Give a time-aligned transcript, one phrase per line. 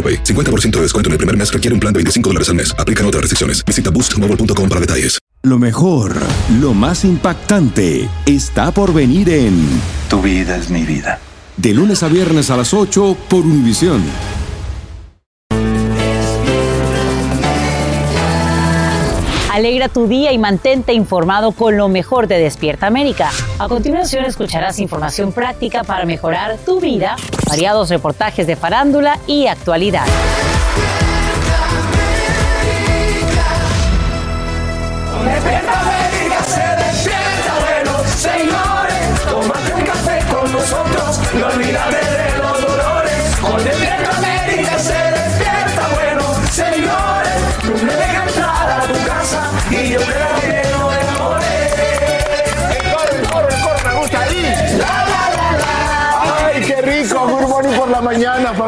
[0.00, 0.24] AroPay.
[0.24, 2.74] 50% de descuento en el primer mes requiere un plan de 25 dólares al mes.
[2.78, 3.62] Aplican otras restricciones.
[3.66, 5.20] Visita boostmobile.com para detalles.
[5.42, 6.14] Lo mejor,
[6.60, 9.66] lo más impactante, está por venir en
[10.10, 11.18] Tu vida es mi vida.
[11.56, 14.02] De lunes a viernes a las 8 por Univisión.
[19.52, 23.30] Alegra tu día y mantente informado con lo mejor de Despierta América.
[23.58, 27.16] A continuación escucharás información práctica para mejorar tu vida,
[27.48, 30.06] variados reportajes de farándula y actualidad.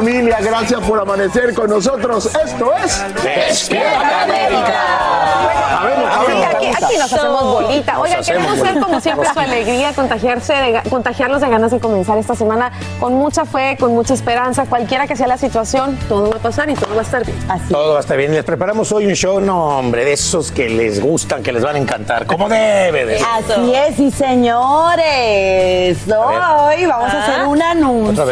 [0.03, 0.39] Familia.
[0.41, 2.27] Gracias por amanecer con nosotros.
[2.27, 5.92] Esto es Despierta América.
[6.27, 7.99] Sí, aquí, aquí nos hacemos bolita.
[8.01, 11.81] Oigan, Nos queremos hacemos ver como siempre su alegría, contagiarse de, contagiarlos de ganas de
[11.81, 14.65] comenzar esta semana con mucha fe, con mucha esperanza.
[14.67, 17.39] Cualquiera que sea la situación, todo va a pasar y todo va a estar bien.
[17.49, 17.73] Así.
[17.73, 18.33] Todo va a estar bien.
[18.33, 21.77] Les preparamos hoy un show, no, hombre, de esos que les gustan, que les van
[21.77, 23.27] a encantar, como debe de ser.
[23.33, 28.25] Así es, y señores, hoy vamos a hacer un anuncio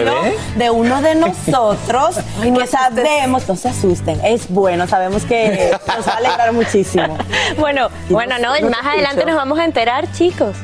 [0.57, 6.13] de uno de nosotros que sabemos, no se asusten, es bueno, sabemos que nos va
[6.13, 7.17] a alegrar muchísimo.
[7.59, 7.70] Bueno,
[8.09, 10.57] bueno, no, más adelante nos vamos a enterar, chicos.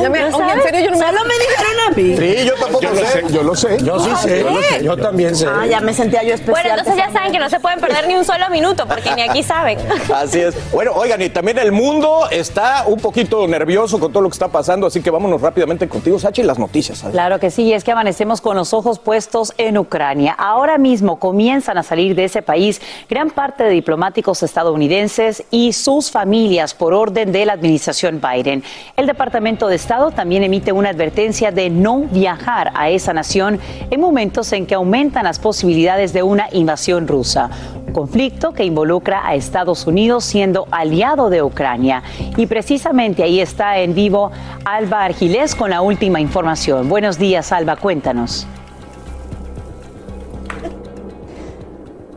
[0.00, 0.62] Ya me- ¿No oye, en sabes?
[0.64, 2.16] serio, yo no me- Solo me dijeron a mí.
[2.16, 3.06] Sí, yo tampoco Yo lo sé.
[3.06, 3.24] sé.
[3.32, 3.76] Yo lo sé.
[3.84, 4.64] Yo sí Ah, sé, yo, lo ¿sí?
[4.68, 5.46] sé, yo también sé.
[5.46, 6.52] Ah, ya me sentía yo especial.
[6.62, 9.22] Bueno, entonces ya saben que no se pueden perder ni un solo minuto, porque ni
[9.22, 9.78] aquí saben.
[10.14, 10.54] Así es.
[10.72, 14.48] Bueno, oigan, y también el mundo está un poquito nervioso con todo lo que está
[14.48, 17.04] pasando, así que vámonos rápidamente contigo, Sachi, las noticias.
[17.10, 20.34] Claro que sí, es que amanecemos con los ojos puestos en Ucrania.
[20.38, 26.10] Ahora mismo comienzan a salir de ese país gran parte de diplomáticos estadounidenses y sus
[26.10, 28.62] familias por orden de la administración Biden.
[28.96, 33.58] El Departamento de Estado también emite una advertencia de no viajar a esa nación
[33.90, 37.50] en momentos en que aumentan las posibilidades de una invasión rusa.
[37.88, 42.04] Un conflicto que involucra a Estados Unidos siendo aliado de Ucrania.
[42.36, 44.30] Y precisamente ahí está en vivo
[44.64, 46.88] Alba Argilés con la última información.
[46.88, 48.46] Buenos días, Alba, cuéntanos.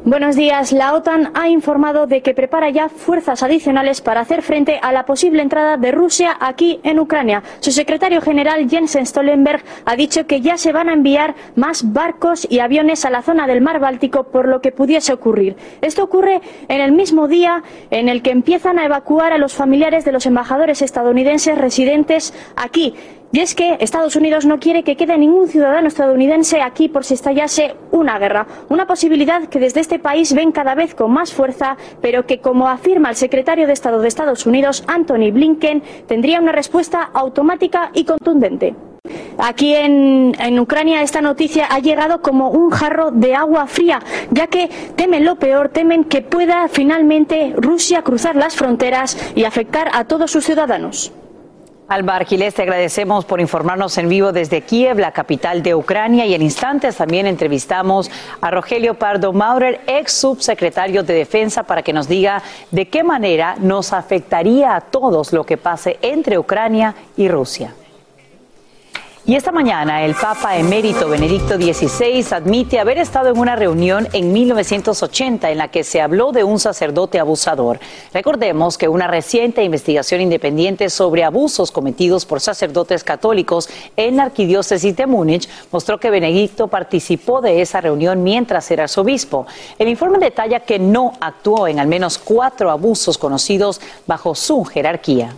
[0.05, 0.71] Buenos días.
[0.71, 5.03] La OTAN ha informado de que prepara ya fuerzas adicionales para hacer frente a la
[5.03, 7.41] posible entrada de Rusia aquí en Ucrania.
[7.59, 12.45] Su secretario general Jens Stoltenberg ha dicho que ya se van a enviar más barcos
[12.47, 15.55] y aviones a la zona del mar Báltico por lo que pudiese ocurrir.
[15.81, 20.05] Esto ocurre en el mismo día en el que empiezan a evacuar a los familiares
[20.05, 22.93] de los embajadores estadounidenses residentes aquí.
[23.31, 27.15] Y es que Estados Unidos no quiere que quede ningún ciudadano estadounidense aquí por si
[27.15, 28.47] estallase una guerra.
[28.69, 32.69] Una posibilidad que desde este país ven cada vez con más fuerza, pero que, como
[32.69, 38.05] afirma el secretario de Estado de Estados Unidos, Anthony Blinken, tendría una respuesta automática y
[38.05, 38.73] contundente.
[39.37, 43.99] Aquí en, en Ucrania esta noticia ha llegado como un jarro de agua fría,
[44.31, 49.89] ya que temen lo peor, temen que pueda finalmente Rusia cruzar las fronteras y afectar
[49.93, 51.11] a todos sus ciudadanos.
[51.87, 56.33] Alba Argilés, te agradecemos por informarnos en vivo desde Kiev, la capital de Ucrania, y
[56.33, 58.09] en instantes también entrevistamos
[58.41, 62.41] a Rogelio Pardo Maurer, ex subsecretario de Defensa, para que nos diga
[62.71, 67.75] de qué manera nos afectaría a todos lo que pase entre Ucrania y Rusia.
[69.27, 74.31] Y esta mañana el Papa emérito Benedicto XVI admite haber estado en una reunión en
[74.31, 77.79] 1980 en la que se habló de un sacerdote abusador.
[78.13, 83.67] Recordemos que una reciente investigación independiente sobre abusos cometidos por sacerdotes católicos
[83.97, 89.47] en la arquidiócesis de Múnich mostró que Benedicto participó de esa reunión mientras era arzobispo.
[89.79, 95.35] El informe detalla que no actuó en al menos cuatro abusos conocidos bajo su jerarquía.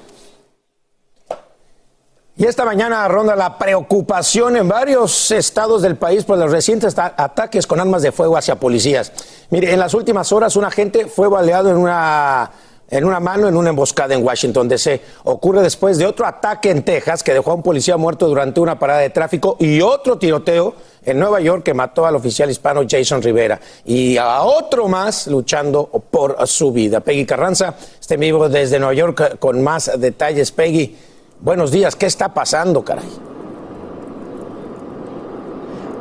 [2.40, 7.66] Y esta mañana ronda la preocupación en varios estados del país por los recientes ataques
[7.66, 9.12] con armas de fuego hacia policías.
[9.50, 12.52] Mire, en las últimas horas un agente fue baleado en una,
[12.92, 15.02] en una mano en una emboscada en Washington, D.C.
[15.24, 18.78] Ocurre después de otro ataque en Texas que dejó a un policía muerto durante una
[18.78, 23.20] parada de tráfico y otro tiroteo en Nueva York que mató al oficial hispano Jason
[23.24, 27.00] Rivera y a otro más luchando por su vida.
[27.00, 30.52] Peggy Carranza, este vivo desde Nueva York con más detalles.
[30.52, 30.96] Peggy.
[31.40, 33.08] Buenos días, ¿qué está pasando, caray?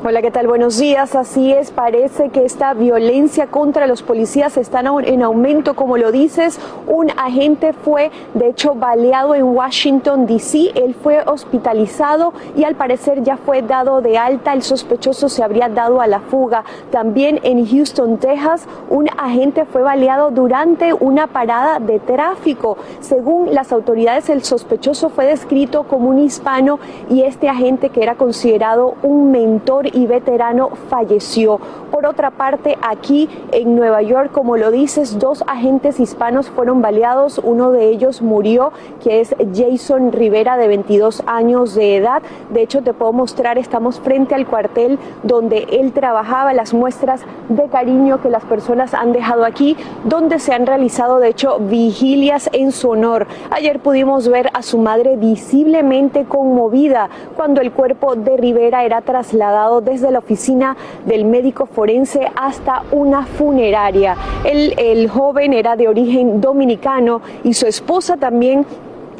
[0.08, 0.46] Hola, ¿qué tal?
[0.46, 1.16] Buenos días.
[1.16, 6.60] Así es, parece que esta violencia contra los policías está en aumento, como lo dices.
[6.86, 10.70] Un agente fue, de hecho, baleado en Washington, D.C.
[10.76, 14.52] Él fue hospitalizado y al parecer ya fue dado de alta.
[14.52, 16.62] El sospechoso se habría dado a la fuga.
[16.92, 22.76] También en Houston, Texas, un agente fue baleado durante una parada de tráfico.
[23.00, 26.78] Según las autoridades, el sospechoso fue descrito como un hispano
[27.10, 31.58] y este agente que era considerado un mentor y veterano falleció.
[31.90, 37.40] Por otra parte, aquí en Nueva York, como lo dices, dos agentes hispanos fueron baleados.
[37.42, 38.72] Uno de ellos murió,
[39.02, 42.22] que es Jason Rivera, de 22 años de edad.
[42.50, 47.68] De hecho, te puedo mostrar, estamos frente al cuartel donde él trabajaba, las muestras de
[47.68, 52.72] cariño que las personas han dejado aquí, donde se han realizado, de hecho, vigilias en
[52.72, 53.26] su honor.
[53.50, 59.80] Ayer pudimos ver a su madre visiblemente conmovida cuando el cuerpo de Rivera era trasladado
[59.86, 64.16] desde la oficina del médico forense hasta una funeraria.
[64.44, 68.66] El, joven era de origen dominicano y su esposa también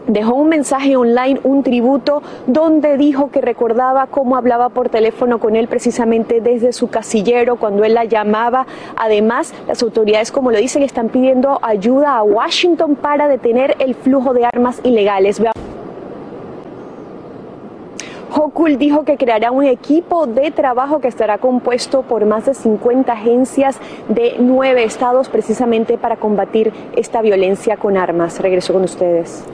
[0.09, 5.55] dejó un mensaje online, un tributo, donde dijo que recordaba cómo hablaba por teléfono con
[5.57, 8.67] él precisamente desde su casillero cuando él la llamaba.
[8.97, 14.35] Además, las autoridades, como lo dicen, están pidiendo ayuda a Washington para detener el flujo
[14.35, 15.41] de armas ilegales.
[18.33, 23.13] Hochul dijo que creará un equipo de trabajo que estará compuesto por más de 50
[23.13, 23.77] agencias
[24.09, 28.41] de nueve estados precisamente para combatir esta violencia con armas.
[28.41, 29.45] Regreso con ustedes.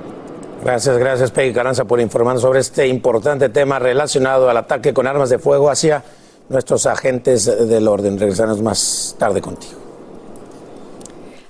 [0.65, 5.29] Gracias, gracias Peggy Caranza por informarnos sobre este importante tema relacionado al ataque con armas
[5.29, 6.05] de fuego hacia
[6.49, 8.19] nuestros agentes del orden.
[8.19, 9.82] Regresaremos más tarde contigo.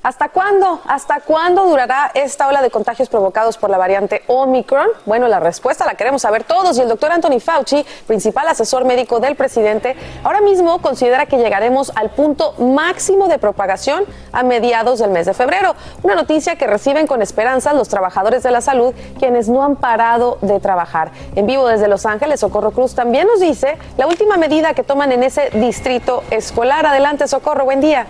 [0.03, 0.81] ¿Hasta cuándo?
[0.89, 4.89] ¿Hasta cuándo durará esta ola de contagios provocados por la variante Omicron?
[5.07, 9.21] Bueno, la respuesta la queremos saber todos y el doctor Anthony Fauci, principal asesor médico
[9.21, 9.95] del presidente,
[10.25, 14.03] ahora mismo considera que llegaremos al punto máximo de propagación
[14.33, 15.77] a mediados del mes de febrero.
[16.03, 20.39] Una noticia que reciben con esperanza los trabajadores de la salud, quienes no han parado
[20.41, 21.13] de trabajar.
[21.37, 25.13] En vivo desde Los Ángeles, Socorro Cruz también nos dice la última medida que toman
[25.13, 26.87] en ese distrito escolar.
[26.87, 28.09] Adelante, Socorro, buen día.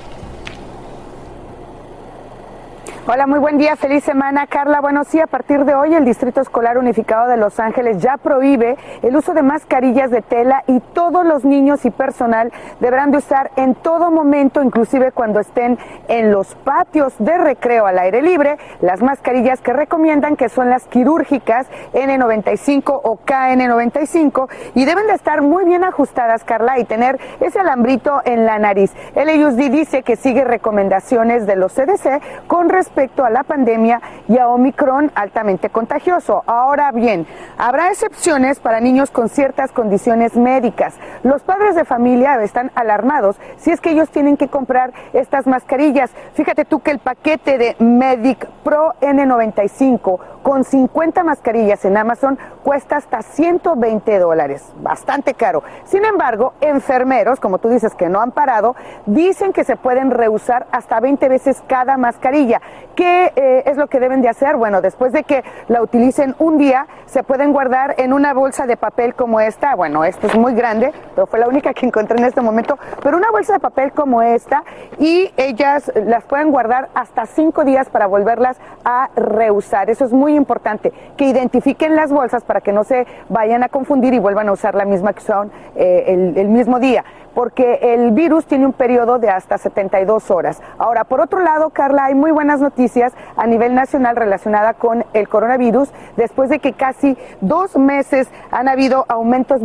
[3.04, 4.80] Hola, muy buen día, feliz semana, Carla.
[4.80, 8.76] Bueno, sí, a partir de hoy el Distrito Escolar Unificado de Los Ángeles ya prohíbe
[9.02, 13.50] el uso de mascarillas de tela y todos los niños y personal deberán de usar
[13.56, 19.02] en todo momento, inclusive cuando estén en los patios de recreo al aire libre, las
[19.02, 25.64] mascarillas que recomiendan que son las quirúrgicas N95 o KN95 y deben de estar muy
[25.64, 28.92] bien ajustadas, Carla, y tener ese alambrito en la nariz.
[29.16, 34.36] El dice que sigue recomendaciones de los CDC con respecto respecto a la pandemia y
[34.36, 36.42] a Omicron altamente contagioso.
[36.46, 37.26] Ahora bien,
[37.56, 40.94] habrá excepciones para niños con ciertas condiciones médicas.
[41.22, 46.10] Los padres de familia están alarmados si es que ellos tienen que comprar estas mascarillas.
[46.34, 52.96] Fíjate tú que el paquete de Medic Pro N95 con 50 mascarillas en Amazon cuesta
[52.96, 55.62] hasta 120 dólares, bastante caro.
[55.84, 58.74] Sin embargo, enfermeros, como tú dices que no han parado,
[59.06, 62.60] dicen que se pueden reusar hasta 20 veces cada mascarilla.
[62.94, 64.56] ¿Qué eh, es lo que deben de hacer?
[64.56, 68.76] Bueno, después de que la utilicen un día, se pueden guardar en una bolsa de
[68.76, 69.74] papel como esta.
[69.74, 72.78] Bueno, esta es muy grande, pero fue la única que encontré en este momento.
[73.02, 74.64] Pero una bolsa de papel como esta
[74.98, 79.88] y ellas las pueden guardar hasta cinco días para volverlas a reusar.
[79.88, 84.14] Eso es muy importante, que identifiquen las bolsas para que no se vayan a confundir
[84.14, 88.10] y vuelvan a usar la misma que son eh, el, el mismo día porque el
[88.10, 90.60] virus tiene un periodo de hasta 72 horas.
[90.76, 92.71] Ahora, por otro lado, Carla, hay muy buenas noticias
[93.36, 99.04] a nivel nacional relacionada con el coronavirus después de que casi dos meses han habido
[99.08, 99.60] aumentos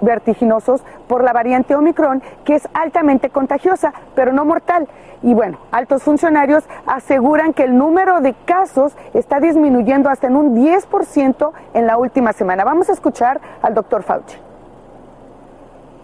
[0.00, 4.88] vertiginosos por la variante Omicron, que es altamente contagiosa, pero no mortal.
[5.22, 10.54] Y bueno, altos funcionarios aseguran que el número de casos está disminuyendo hasta en un
[10.54, 12.64] 10% en la última semana.
[12.64, 14.36] Vamos a escuchar al doctor Fauci.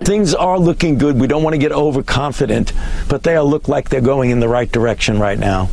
[0.02, 1.20] Things are looking good.
[1.20, 2.72] We don't want to get overconfident,
[3.08, 5.68] but they look like they're going in the right direction right now.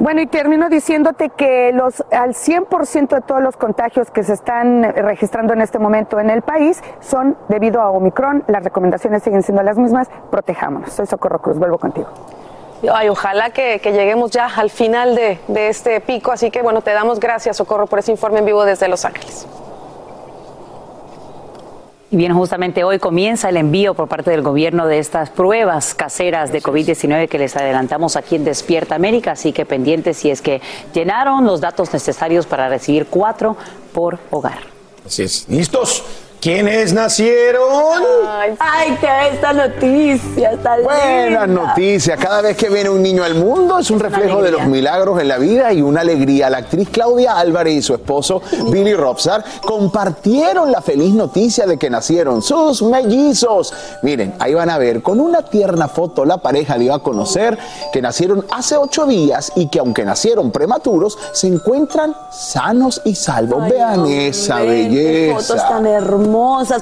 [0.00, 4.82] Bueno, y termino diciéndote que los al 100% de todos los contagios que se están
[4.82, 8.42] registrando en este momento en el país son debido a Omicron.
[8.46, 10.08] Las recomendaciones siguen siendo las mismas.
[10.30, 10.90] Protejámonos.
[10.90, 11.58] Soy Socorro Cruz.
[11.58, 12.08] Vuelvo contigo.
[12.90, 16.32] Ay, ojalá que, lleguemos ya al final de este pico.
[16.32, 19.46] Así que bueno, te damos gracias, Socorro, por ese informe en vivo desde Los Ángeles.
[22.12, 26.50] Y bien, justamente hoy comienza el envío por parte del gobierno de estas pruebas caseras
[26.50, 30.60] de COVID-19 que les adelantamos aquí en Despierta América, así que pendientes si es que
[30.92, 33.56] llenaron los datos necesarios para recibir cuatro
[33.92, 34.58] por hogar.
[35.06, 35.48] Así es.
[35.48, 36.02] ¿Listos?
[36.40, 37.60] ¿Quiénes nacieron?
[38.58, 42.18] Ay, qué esta noticia, está Buenas noticias.
[42.18, 45.28] Cada vez que viene un niño al mundo es un reflejo de los milagros en
[45.28, 46.48] la vida y una alegría.
[46.48, 51.90] La actriz Claudia Álvarez y su esposo Billy Robsar compartieron la feliz noticia de que
[51.90, 53.74] nacieron sus mellizos.
[54.02, 57.58] Miren, ahí van a ver, con una tierna foto la pareja dio a conocer
[57.92, 63.68] que nacieron hace ocho días y que aunque nacieron prematuros, se encuentran sanos y salvos.
[63.68, 65.34] Vean esa belleza.
[65.34, 66.29] fotos tan hermosas.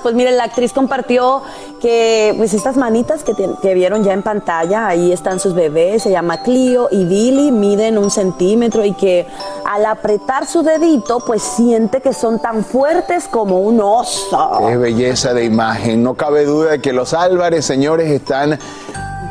[0.03, 1.43] Pues miren, la actriz compartió
[1.81, 6.11] que pues estas manitas que, que vieron ya en pantalla, ahí están sus bebés, se
[6.11, 9.27] llama Clio y Billy, miden un centímetro y que
[9.65, 14.61] al apretar su dedito, pues siente que son tan fuertes como un oso.
[14.67, 16.03] Qué belleza de imagen.
[16.03, 18.59] No cabe duda de que los Álvarez, señores, están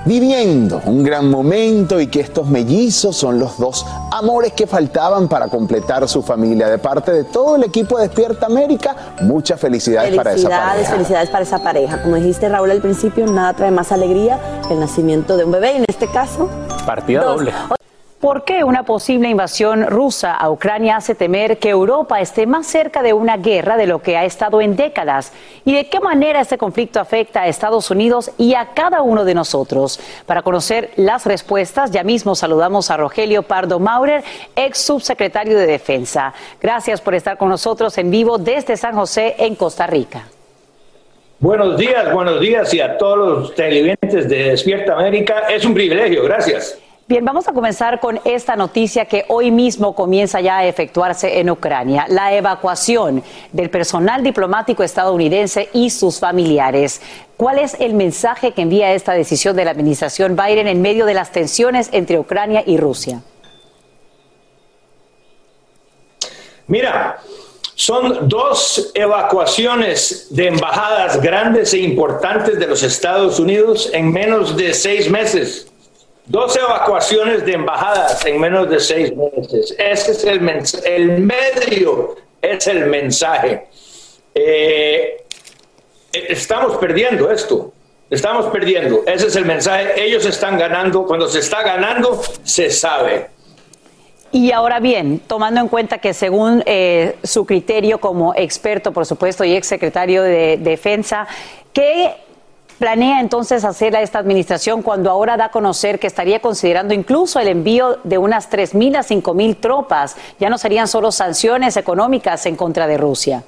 [0.07, 5.47] viviendo un gran momento y que estos mellizos son los dos amores que faltaban para
[5.49, 6.69] completar su familia.
[6.69, 10.91] De parte de todo el equipo de Despierta América, muchas felicidades, para esa Felicidades, pareja.
[10.93, 12.01] felicidades para esa pareja.
[12.01, 15.73] Como dijiste Raúl al principio, nada trae más alegría que el nacimiento de un bebé
[15.73, 16.49] y en este caso
[16.85, 17.35] Partida Dos.
[17.37, 17.76] doble.
[18.19, 23.03] ¿Por qué una posible invasión rusa a Ucrania hace temer que Europa esté más cerca
[23.03, 25.33] de una guerra de lo que ha estado en décadas?
[25.65, 29.35] ¿Y de qué manera este conflicto afecta a Estados Unidos y a cada uno de
[29.35, 29.99] nosotros?
[30.25, 34.23] Para conocer las respuestas, ya mismo saludamos a Rogelio Pardo Maurer,
[34.55, 36.33] ex subsecretario de Defensa.
[36.59, 40.23] Gracias por estar con nosotros en vivo desde San José, en Costa Rica.
[41.37, 45.43] Buenos días, buenos días y a todos los televidentes de Despierta América.
[45.49, 46.79] Es un privilegio, gracias.
[47.09, 51.49] Bien, vamos a comenzar con esta noticia que hoy mismo comienza ya a efectuarse en
[51.49, 53.23] Ucrania, la evacuación
[53.53, 57.01] del personal diplomático estadounidense y sus familiares.
[57.37, 61.13] ¿Cuál es el mensaje que envía esta decisión de la administración Biden en medio de
[61.13, 63.21] las tensiones entre Ucrania y Rusia?
[66.67, 67.21] Mira,
[67.73, 74.73] son dos evacuaciones de embajadas grandes e importantes de los Estados Unidos en menos de
[74.73, 75.71] seis meses.
[76.27, 79.73] Dos evacuaciones de embajadas en menos de seis meses.
[79.77, 80.95] Ese es el mensaje.
[80.95, 83.67] El medio es el mensaje.
[84.35, 85.23] Eh,
[86.11, 87.71] estamos perdiendo esto.
[88.09, 89.03] Estamos perdiendo.
[89.07, 90.03] Ese es el mensaje.
[90.03, 91.05] Ellos están ganando.
[91.05, 93.27] Cuando se está ganando, se sabe.
[94.33, 99.45] Y ahora bien, tomando en cuenta que según eh, su criterio como experto, por supuesto,
[99.45, 101.25] y ex secretario de Defensa,
[101.71, 102.13] ¿qué
[102.77, 107.39] planea entonces hacer a esta administración cuando ahora da a conocer que estaría considerando incluso
[107.39, 110.15] el envío de unas 3.000 a 5.000 tropas?
[110.39, 113.43] Ya no serían solo sanciones económicas en contra de Rusia.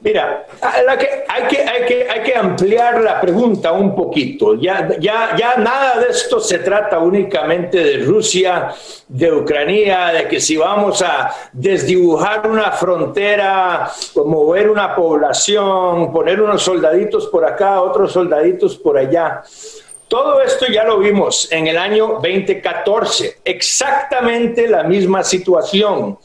[0.00, 0.46] Mira,
[0.86, 4.54] la que, hay que ampliar la pregunta un poquito.
[4.54, 8.72] Ya, ya, ya nada de esto se trata únicamente de Rusia,
[9.08, 16.62] de Ucrania, de que si vamos a desdibujar una frontera, mover una población, poner unos
[16.62, 19.42] soldaditos por acá, otros soldaditos por allá.
[20.06, 26.18] Todo esto ya lo vimos en el año 2014, exactamente la misma situación.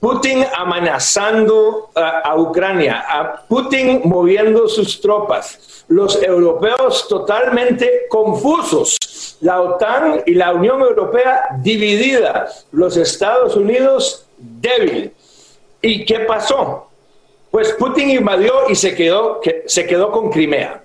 [0.00, 8.98] Putin amenazando a, a Ucrania, a Putin moviendo sus tropas, los europeos totalmente confusos,
[9.40, 15.12] la OTAN y la Unión Europea dividida, los Estados Unidos débil.
[15.80, 16.88] ¿Y qué pasó?
[17.50, 20.82] Pues Putin invadió y se quedó, que- se quedó con Crimea.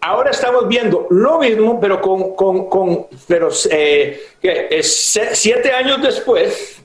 [0.00, 4.20] Ahora estamos viendo lo mismo, pero con, con, con- pero, eh,
[4.82, 6.81] siete años después,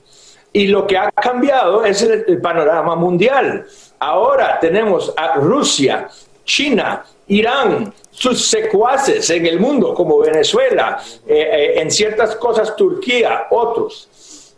[0.52, 3.66] y lo que ha cambiado es el, panorama mundial.
[3.98, 6.08] Ahora tenemos a Rusia
[6.44, 13.46] China, Irán, sus secuaces en el mundo, como Venezuela, eh, eh, en ciertas cosas Turquía,
[13.50, 14.08] otros,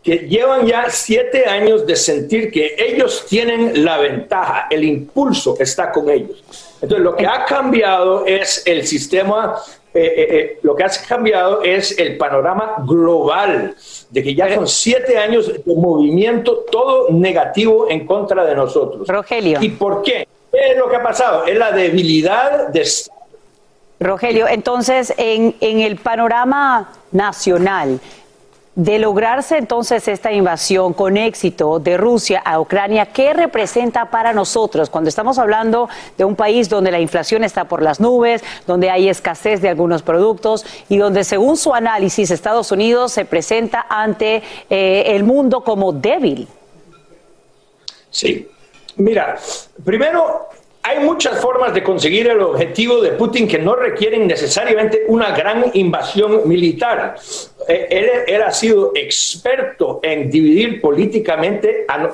[0.02, 5.90] que llevan ya siete años de sentir que ellos tienen la ventaja, el impulso está
[5.90, 6.42] con ellos.
[6.80, 9.56] Entonces, lo que ha cambiado es el sistema,
[9.94, 13.74] eh, lo que ha cambiado es el panorama global,
[14.10, 19.08] de que ya son siete años de movimiento, todo negativo en contra de nosotros.
[19.08, 19.58] Rogelio.
[19.60, 20.28] ¿Y por qué?
[20.52, 21.46] ¿Qué es lo que ha pasado?
[21.46, 22.84] Es la debilidad de
[24.00, 28.00] Rogelio, entonces, en, en el panorama nacional,
[28.76, 34.88] de lograrse entonces esta invasión con éxito de Rusia a Ucrania, ¿qué representa para nosotros
[34.88, 39.08] cuando estamos hablando de un país donde la inflación está por las nubes, donde hay
[39.08, 45.02] escasez de algunos productos y donde según su análisis Estados Unidos se presenta ante eh,
[45.06, 46.46] el mundo como débil?
[48.10, 48.48] Sí,
[48.96, 49.36] mira,
[49.84, 50.48] primero
[50.82, 55.66] hay muchas formas de conseguir el objetivo de Putin que no requieren necesariamente una gran
[55.74, 57.16] invasión militar.
[57.68, 62.08] Eh, Él, ha sido experto en dividir políticamente a,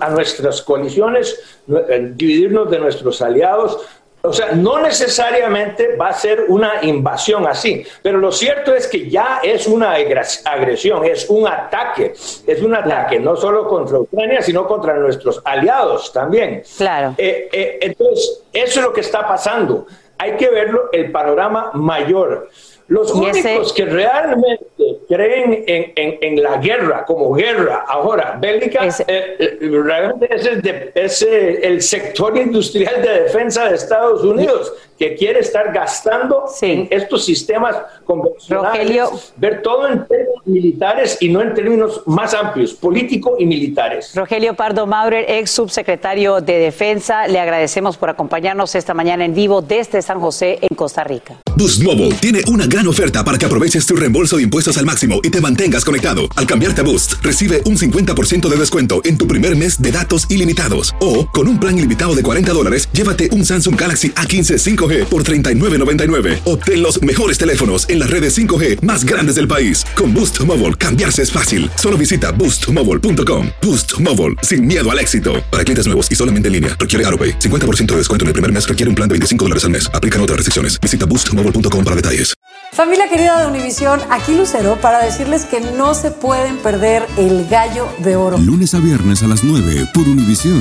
[0.00, 1.40] a- nuestras coaliciones,
[1.88, 3.78] en dividirnos de nuestros aliados.
[4.24, 9.10] O sea, no necesariamente va a ser una invasión así, pero lo cierto es que
[9.10, 12.12] ya es una agres- agresión, es un ataque,
[12.46, 16.62] es un ataque no solo contra Ucrania, sino contra nuestros aliados también.
[16.76, 17.14] Claro.
[17.18, 19.86] Eh, eh, entonces, eso es lo que está pasando.
[20.18, 22.48] Hay que verlo el panorama mayor.
[22.88, 28.86] Los ese- únicos que realmente creen en, en- en la guerra como guerra ahora bélica,
[28.86, 34.22] eh, eh, realmente es, el, de- es, eh, el sector industrial de defensa de Estados
[34.24, 39.10] Unidos que quiere estar gastando en estos sistemas convencionales, Rogelio.
[39.36, 44.12] ver todo en términos militares y no en términos más amplios, político y militares.
[44.14, 49.60] Rogelio Pardo Maurer, ex subsecretario de Defensa, le agradecemos por acompañarnos esta mañana en vivo
[49.60, 51.34] desde San José, en Costa Rica.
[51.56, 55.01] Boost Mobile tiene una gran oferta para que aproveches tu reembolso de impuestos al máximo
[55.02, 56.22] y te mantengas conectado.
[56.36, 60.26] Al cambiarte a Boost, recibe un 50% de descuento en tu primer mes de datos
[60.30, 60.94] ilimitados.
[61.00, 65.24] O, con un plan ilimitado de 40 dólares, llévate un Samsung Galaxy A15 5G por
[65.24, 66.40] $39.99.
[66.44, 69.84] Obtén los mejores teléfonos en las redes 5G más grandes del país.
[69.96, 71.70] Con Boost Mobile, cambiarse es fácil.
[71.74, 73.48] Solo visita boostmobile.com.
[73.60, 75.44] Boost Mobile, sin miedo al éxito.
[75.50, 77.38] Para clientes nuevos y solamente en línea, requiere AroPay.
[77.38, 79.90] 50% de descuento en el primer mes requiere un plan de 25 dólares al mes.
[79.92, 80.80] Aplican otras restricciones.
[80.80, 82.34] Visita boostmobile.com para detalles.
[82.72, 87.86] Familia querida de Univisión, aquí Lucero para decirles que no se pueden perder el gallo
[87.98, 88.36] de oro.
[88.36, 90.60] Lunes a viernes a las 9 por Univisión.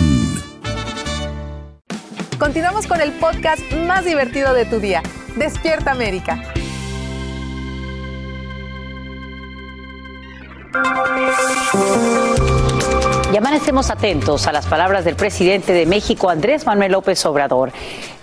[2.38, 5.01] Continuamos con el podcast más divertido de tu día,
[5.36, 6.41] Despierta América.
[13.34, 17.71] Y amanecemos atentos a las palabras del presidente de México, Andrés Manuel López Obrador.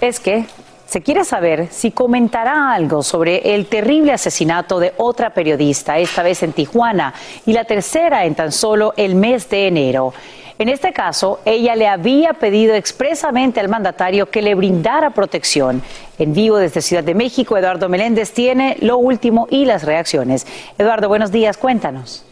[0.01, 0.47] Es que
[0.89, 6.43] se quiere saber si comentará algo sobre el terrible asesinato de otra periodista, esta vez
[6.43, 7.13] en Tijuana,
[7.45, 10.15] y la tercera en tan solo el mes de enero.
[10.59, 15.83] En este caso, ella le había pedido expresamente al mandatario que le brindara protección.
[16.19, 20.47] En vivo desde Ciudad de México, Eduardo Meléndez tiene lo último y las reacciones.
[20.79, 22.28] Eduardo, buenos días, cuéntanos.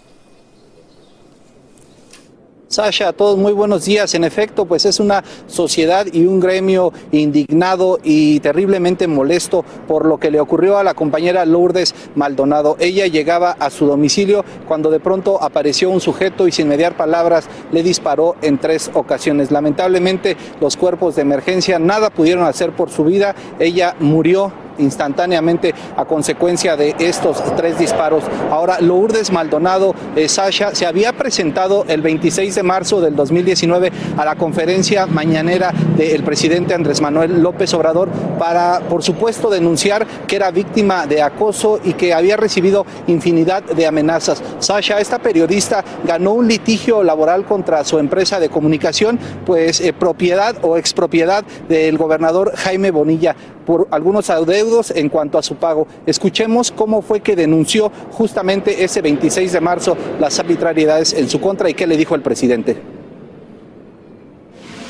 [2.76, 4.14] Sasha, a todos muy buenos días.
[4.14, 10.18] En efecto, pues es una sociedad y un gremio indignado y terriblemente molesto por lo
[10.18, 12.76] que le ocurrió a la compañera Lourdes Maldonado.
[12.78, 17.48] Ella llegaba a su domicilio cuando de pronto apareció un sujeto y sin mediar palabras
[17.72, 19.50] le disparó en tres ocasiones.
[19.50, 23.34] Lamentablemente, los cuerpos de emergencia nada pudieron hacer por su vida.
[23.58, 28.24] Ella murió instantáneamente a consecuencia de estos tres disparos.
[28.50, 34.24] Ahora, Lourdes Maldonado, eh, Sasha, se había presentado el 26 de marzo del 2019 a
[34.24, 38.08] la conferencia mañanera del presidente Andrés Manuel López Obrador
[38.38, 43.86] para, por supuesto, denunciar que era víctima de acoso y que había recibido infinidad de
[43.86, 44.42] amenazas.
[44.58, 50.56] Sasha, esta periodista ganó un litigio laboral contra su empresa de comunicación, pues eh, propiedad
[50.62, 53.36] o expropiedad del gobernador Jaime Bonilla
[53.66, 55.86] por algunos adeudos en cuanto a su pago.
[56.06, 61.68] Escuchemos cómo fue que denunció justamente ese 26 de marzo las arbitrariedades en su contra
[61.68, 62.96] y qué le dijo el presidente.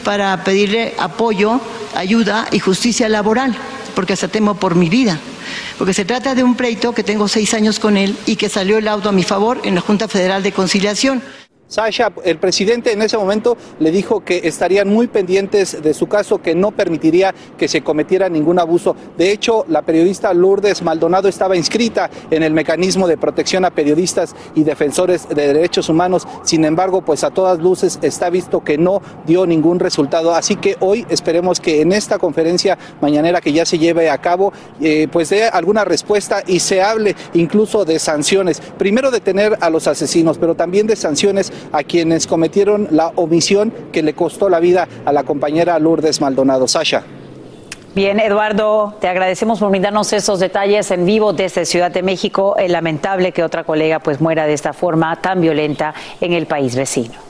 [0.07, 1.61] para pedirle apoyo,
[1.97, 3.57] ayuda y justicia laboral,
[3.97, 5.19] porque hasta temo por mi vida.
[5.79, 8.79] Porque se trata de un pleito que tengo seis años con él y que salió
[8.79, 11.23] el auto a mi favor en la Junta Federal de Conciliación.
[11.69, 16.41] Sasha, el presidente en ese momento le dijo que estarían muy pendientes de su caso,
[16.41, 18.95] que no permitiría que se cometiera ningún abuso.
[19.19, 24.37] De hecho, la periodista Lourdes Maldonado estaba inscrita en el mecanismo de protección a periodistas
[24.55, 26.29] y defensores de derechos humanos.
[26.45, 30.37] Sin embargo, pues a todas luces está visto que no dio ningún resultado.
[30.37, 34.53] Así que hoy esperemos que en esta conferencia mañanera que ya se lleve a cabo,
[34.81, 38.61] eh, pues dé alguna respuesta y se hable incluso de sanciones.
[38.79, 44.03] Primero detener a los asesinos, pero también de sanciones a quienes cometieron la omisión que
[44.03, 46.69] le costó la vida a la compañera Lourdes Maldonado.
[46.69, 47.05] Sasha.
[47.95, 52.55] Bien, Eduardo, te agradecemos por brindarnos esos detalles en vivo desde Ciudad de México.
[52.59, 56.77] Es lamentable que otra colega pues muera de esta forma tan violenta en el país
[56.77, 57.26] vecino.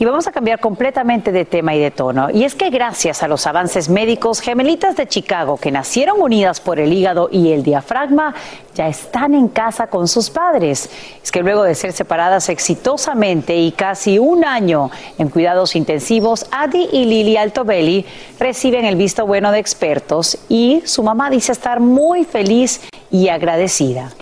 [0.00, 2.30] Y vamos a cambiar completamente de tema y de tono.
[2.30, 6.78] Y es que gracias a los avances médicos, gemelitas de Chicago que nacieron unidas por
[6.78, 8.32] el hígado y el diafragma
[8.76, 10.88] ya están en casa con sus padres.
[11.20, 16.88] Es que luego de ser separadas exitosamente y casi un año en cuidados intensivos, Adi
[16.92, 18.06] y Lili Altobelli
[18.38, 24.12] reciben el visto bueno de expertos y su mamá dice estar muy feliz y agradecida.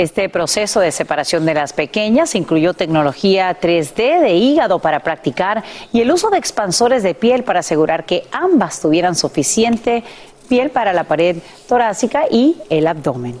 [0.00, 6.00] Este proceso de separación de las pequeñas incluyó tecnología 3D de hígado para practicar y
[6.00, 10.02] el uso de expansores de piel para asegurar que ambas tuvieran suficiente
[10.48, 11.36] piel para la pared
[11.68, 13.38] torácica y el abdomen.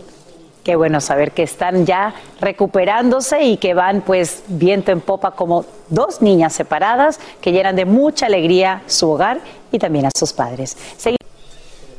[0.62, 5.64] Qué bueno saber que están ya recuperándose y que van pues viento en popa como
[5.88, 9.40] dos niñas separadas que llenan de mucha alegría su hogar
[9.72, 10.76] y también a sus padres.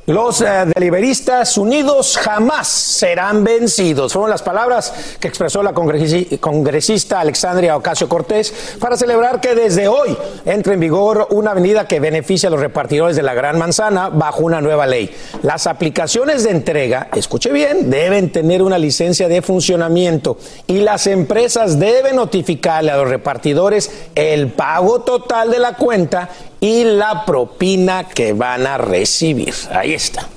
[0.08, 4.14] Los eh, deliberistas unidos jamás serán vencidos.
[4.14, 9.88] Fueron las palabras que expresó la congresi- congresista Alexandria Ocasio Cortés para celebrar que desde
[9.88, 14.10] hoy entra en vigor una medida que beneficia a los repartidores de la Gran Manzana
[14.10, 15.16] bajo una nueva ley.
[15.44, 21.80] Las aplicaciones de entrega, escuche bien, deben tener una licencia de funcionamiento y las empresas
[21.80, 26.28] deben notificarle a los repartidores el pago total de la cuenta
[26.62, 29.54] y la propina que van a recibir.
[29.72, 30.30] Ahí está.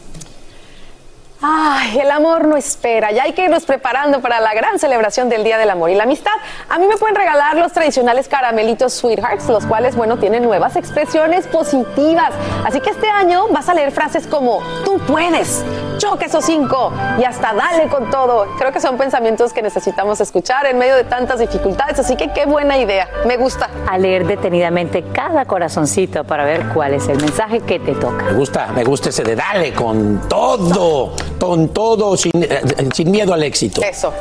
[1.46, 3.12] Ay, el amor no espera.
[3.12, 6.04] Ya hay que irnos preparando para la gran celebración del Día del Amor y la
[6.04, 6.32] Amistad.
[6.70, 11.46] A mí me pueden regalar los tradicionales caramelitos Sweethearts, los cuales, bueno, tienen nuevas expresiones
[11.46, 12.30] positivas.
[12.64, 15.62] Así que este año vas a leer frases como tú puedes,
[15.98, 18.46] choque esos cinco y hasta dale con todo.
[18.58, 21.98] Creo que son pensamientos que necesitamos escuchar en medio de tantas dificultades.
[21.98, 23.06] Así que qué buena idea.
[23.26, 23.68] Me gusta.
[23.86, 28.24] A leer detenidamente cada corazoncito para ver cuál es el mensaje que te toca.
[28.24, 32.60] Me gusta, me gusta ese de dale con todo, con todo, sin, eh,
[32.92, 33.82] sin miedo al éxito.
[33.82, 34.12] Eso.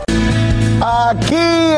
[0.85, 1.35] Aquí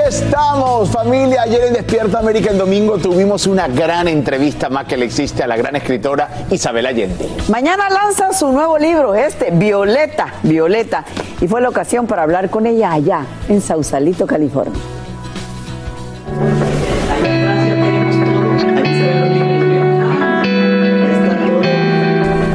[0.07, 1.43] estamos, familia.
[1.43, 5.47] Ayer en Despierta América el domingo tuvimos una gran entrevista más que le existe a
[5.47, 7.29] la gran escritora Isabel Allende.
[7.49, 11.05] Mañana lanzan su nuevo libro, este, Violeta, Violeta.
[11.39, 14.73] Y fue la ocasión para hablar con ella allá, en Sausalito, California.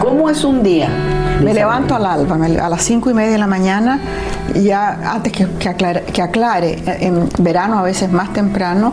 [0.01, 1.20] ¿Cómo es un día?
[1.43, 4.01] Me levanto al alba, a las cinco y media de la mañana,
[4.55, 8.93] y ya antes que, que aclare, que aclare, eh, en verano a veces más temprano,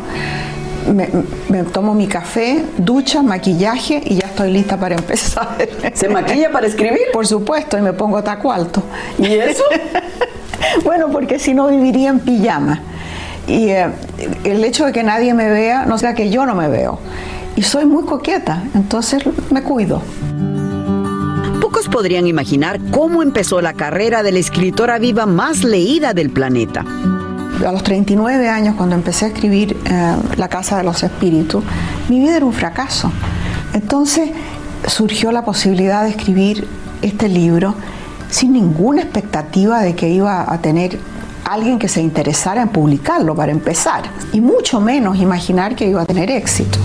[0.93, 1.09] me,
[1.49, 5.57] me tomo mi café, ducha, maquillaje y ya estoy lista para empezar.
[5.93, 7.01] ¿Se maquilla para escribir?
[7.13, 8.81] Por supuesto, y me pongo taco alto.
[9.17, 9.63] ¿Y eso?
[10.83, 12.81] bueno, porque si no viviría en pijama.
[13.47, 13.87] Y eh,
[14.43, 16.99] el hecho de que nadie me vea no sea que yo no me veo.
[17.55, 20.01] Y soy muy coqueta, entonces me cuido.
[21.67, 26.85] Pocos podrían imaginar cómo empezó la carrera de la escritora viva más leída del planeta.
[27.65, 31.65] A los 39 años, cuando empecé a escribir eh, La Casa de los Espíritus,
[32.07, 33.11] mi vida era un fracaso.
[33.73, 34.29] Entonces
[34.87, 36.65] surgió la posibilidad de escribir
[37.01, 37.75] este libro
[38.29, 40.97] sin ninguna expectativa de que iba a tener
[41.43, 46.05] alguien que se interesara en publicarlo para empezar, y mucho menos imaginar que iba a
[46.05, 46.79] tener éxito.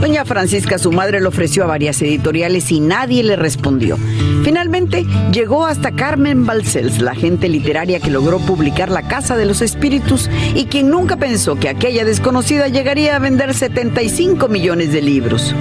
[0.00, 3.96] Doña Francisca, su madre, le ofreció a varias editoriales y nadie le respondió.
[4.44, 9.62] Finalmente llegó hasta Carmen Balcells, la agente literaria que logró publicar La Casa de los
[9.62, 15.54] Espíritus y quien nunca pensó que aquella desconocida llegaría a vender 75 millones de libros.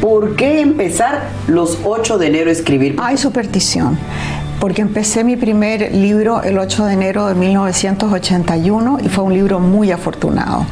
[0.00, 2.96] ¿Por qué empezar los 8 de enero a escribir?
[3.00, 3.98] Hay superstición,
[4.60, 9.60] porque empecé mi primer libro el 8 de enero de 1981 y fue un libro
[9.60, 10.66] muy afortunado.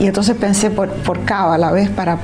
[0.00, 1.88] Y entonces pensé por, por cábala, ¿ves?
[1.88, 2.18] Para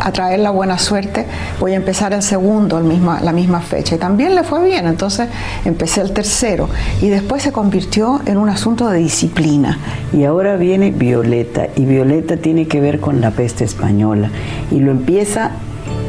[0.00, 1.26] atraer la buena suerte,
[1.58, 3.94] voy a empezar el segundo el misma, la misma fecha.
[3.94, 5.28] Y también le fue bien, entonces
[5.64, 6.68] empecé el tercero.
[7.00, 9.78] Y después se convirtió en un asunto de disciplina.
[10.12, 14.30] Y ahora viene Violeta, y Violeta tiene que ver con la peste española.
[14.70, 15.52] Y lo empieza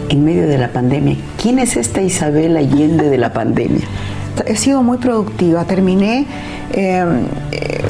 [0.10, 1.16] en medio de la pandemia.
[1.42, 3.86] ¿Quién es esta Isabel Allende de la pandemia?
[4.46, 5.66] he sido muy productiva.
[5.66, 6.26] Terminé
[6.72, 7.06] eh,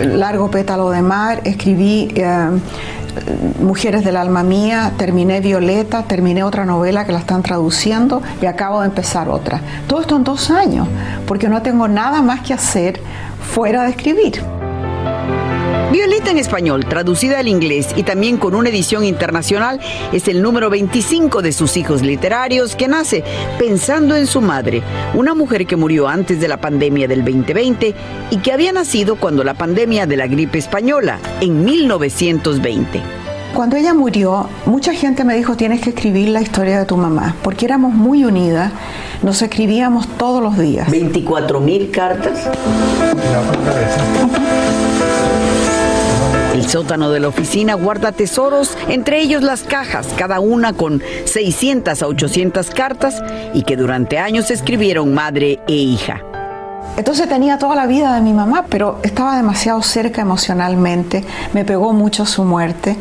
[0.04, 2.50] Largo Pétalo de Mar, escribí eh,
[3.62, 8.82] Mujeres del Alma Mía, terminé Violeta, terminé otra novela que la están traduciendo y acabo
[8.82, 9.62] de empezar otra.
[9.88, 10.88] Todo esto en dos años,
[11.28, 13.02] porque no tengo nada más que hacer
[13.42, 14.61] fuera de escribir.
[15.92, 19.82] Violeta en español, traducida al inglés y también con una edición internacional,
[20.14, 23.26] es el número 25 de sus hijos literarios que nace
[23.60, 24.84] pensando en su madre,
[25.16, 27.94] una mujer que murió antes de la pandemia del 2020
[28.30, 33.02] y que había nacido cuando la pandemia de la gripe española, en 1920.
[33.54, 37.36] Cuando ella murió, mucha gente me dijo, tienes que escribir la historia de tu mamá,
[37.44, 38.72] porque éramos muy unidas,
[39.24, 40.90] nos escribíamos todos los días.
[40.90, 42.50] 24 mil cartas.
[46.54, 52.02] El sótano de la oficina guarda tesoros, entre ellos las cajas, cada una con 600
[52.02, 56.22] a 800 cartas y que durante años escribieron madre e hija.
[56.98, 61.94] Entonces tenía toda la vida de mi mamá, pero estaba demasiado cerca emocionalmente, me pegó
[61.94, 62.98] mucho su muerte.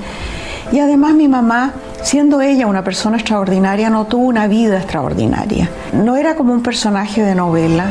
[0.71, 5.69] Y además mi mamá, siendo ella una persona extraordinaria, no tuvo una vida extraordinaria.
[5.93, 7.91] No era como un personaje de novela.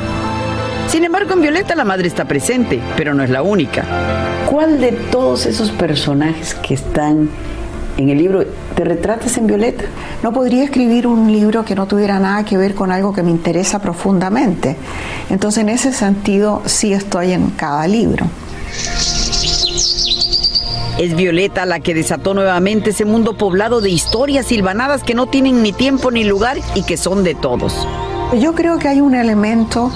[0.89, 3.85] Sin embargo, en Violeta la madre está presente, pero no es la única.
[4.49, 7.29] ¿Cuál de todos esos personajes que están
[7.95, 8.43] en el libro
[8.75, 9.83] te retratas en Violeta?
[10.23, 13.29] No podría escribir un libro que no tuviera nada que ver con algo que me
[13.29, 14.77] interesa profundamente.
[15.29, 18.25] Entonces, en ese sentido, sí estoy en cada libro.
[20.97, 25.61] Es Violeta la que desató nuevamente ese mundo poblado de historias silvanadas que no tienen
[25.61, 27.87] ni tiempo ni lugar y que son de todos.
[28.37, 29.91] Yo creo que hay un elemento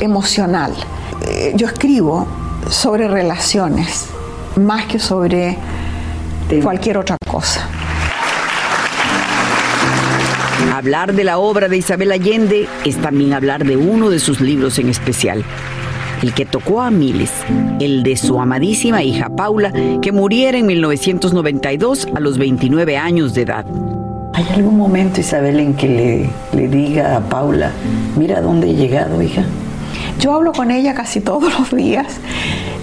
[0.00, 0.72] emocional.
[1.26, 2.28] Eh, Yo escribo
[2.70, 4.06] sobre relaciones
[4.56, 5.58] más que sobre
[6.62, 7.68] cualquier otra cosa.
[10.72, 14.78] Hablar de la obra de Isabel Allende es también hablar de uno de sus libros
[14.78, 15.44] en especial,
[16.22, 17.32] el que tocó a miles,
[17.80, 23.42] el de su amadísima hija Paula, que muriera en 1992 a los 29 años de
[23.42, 23.66] edad.
[24.34, 27.70] ¿Hay algún momento, Isabel, en que le, le diga a Paula,
[28.16, 29.44] mira dónde he llegado, hija?
[30.18, 32.06] Yo hablo con ella casi todos los días.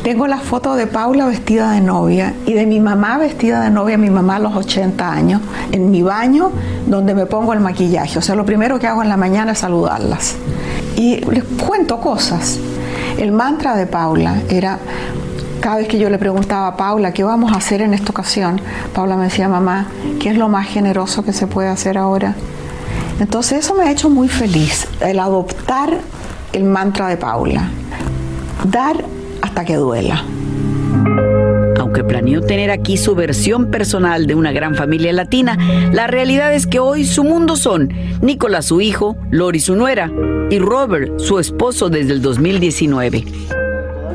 [0.03, 3.97] Tengo la foto de Paula vestida de novia y de mi mamá vestida de novia,
[3.97, 6.51] mi mamá a los 80 años, en mi baño
[6.87, 8.19] donde me pongo el maquillaje.
[8.19, 10.35] O sea, lo primero que hago en la mañana es saludarlas.
[10.95, 12.59] Y les cuento cosas.
[13.17, 14.79] El mantra de Paula era,
[15.59, 18.61] cada vez que yo le preguntaba a Paula, ¿qué vamos a hacer en esta ocasión?
[18.93, 19.87] Paula me decía, mamá,
[20.19, 22.35] ¿qué es lo más generoso que se puede hacer ahora?
[23.19, 25.99] Entonces eso me ha hecho muy feliz, el adoptar
[26.53, 27.69] el mantra de Paula.
[28.65, 29.03] Dar
[29.41, 30.23] hasta que duela.
[31.79, 35.57] Aunque planeó tener aquí su versión personal de una gran familia latina,
[35.91, 37.89] la realidad es que hoy su mundo son
[38.21, 40.11] Nicolás su hijo, Lori su nuera
[40.49, 43.58] y Robert su esposo desde el 2019.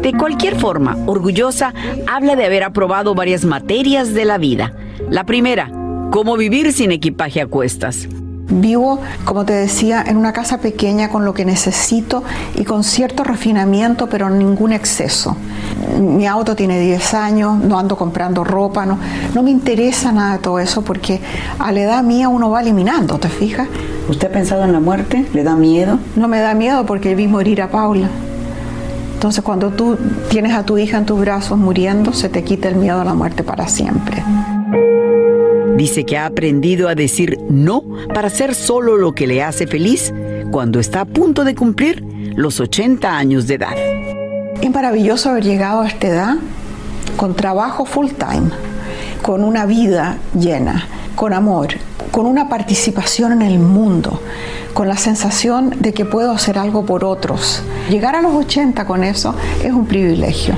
[0.04, 1.72] De cualquier forma, orgullosa,
[2.06, 4.74] habla de haber aprobado varias materias de la vida.
[5.08, 5.70] La primera,
[6.10, 8.06] cómo vivir sin equipaje a cuestas.
[8.50, 12.22] Vivo, como te decía, en una casa pequeña con lo que necesito
[12.54, 15.38] y con cierto refinamiento, pero ningún exceso.
[15.98, 18.98] Mi auto tiene 10 años, no ando comprando ropa, no,
[19.34, 21.22] no me interesa nada de todo eso porque
[21.58, 23.68] a la edad mía uno va eliminando, ¿te fijas?
[24.10, 25.24] ¿Usted ha pensado en la muerte?
[25.32, 25.98] ¿Le da miedo?
[26.14, 28.10] No me da miedo porque vi morir a Paula.
[29.24, 29.96] Entonces cuando tú
[30.28, 33.14] tienes a tu hija en tus brazos muriendo, se te quita el miedo a la
[33.14, 34.22] muerte para siempre.
[35.78, 37.82] Dice que ha aprendido a decir no
[38.12, 40.12] para hacer solo lo que le hace feliz
[40.50, 42.04] cuando está a punto de cumplir
[42.36, 43.74] los 80 años de edad.
[44.60, 46.36] Es maravilloso haber llegado a esta edad
[47.16, 48.50] con trabajo full time,
[49.22, 51.68] con una vida llena, con amor,
[52.10, 54.20] con una participación en el mundo,
[54.74, 57.62] con la sensación de que puedo hacer algo por otros.
[57.88, 60.54] Llegar a los 80 con eso es un privilegio.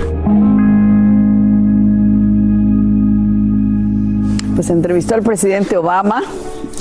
[4.55, 6.23] Pues entrevistó al presidente Obama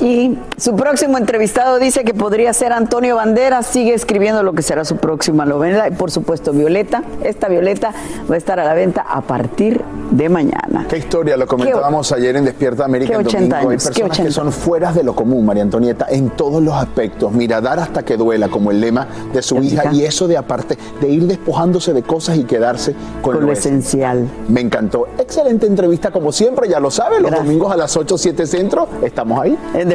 [0.06, 3.66] y su próximo entrevistado dice que podría ser Antonio Banderas.
[3.66, 5.88] Sigue escribiendo lo que será su próxima novela.
[5.88, 7.02] Y por supuesto, Violeta.
[7.24, 7.92] Esta Violeta
[8.30, 10.86] va a estar a la venta a partir de mañana.
[10.88, 13.56] Qué historia, lo comentábamos ayer en Despierta América qué el 80 domingo.
[13.56, 14.32] Hay años, qué personas que 80.
[14.32, 17.32] son fuera de lo común, María Antonieta, en todos los aspectos.
[17.32, 20.78] Mira, dar hasta que duela, como el lema de su hija, y eso de aparte,
[21.02, 24.30] de ir despojándose de cosas y quedarse con, Con lo esencial.
[24.50, 25.08] Me encantó.
[25.18, 29.42] Excelente entrevista, como siempre, ya lo sabe, los domingos a las 8, 7 centro, estamos
[29.42, 29.58] ahí.
[29.74, 29.95] En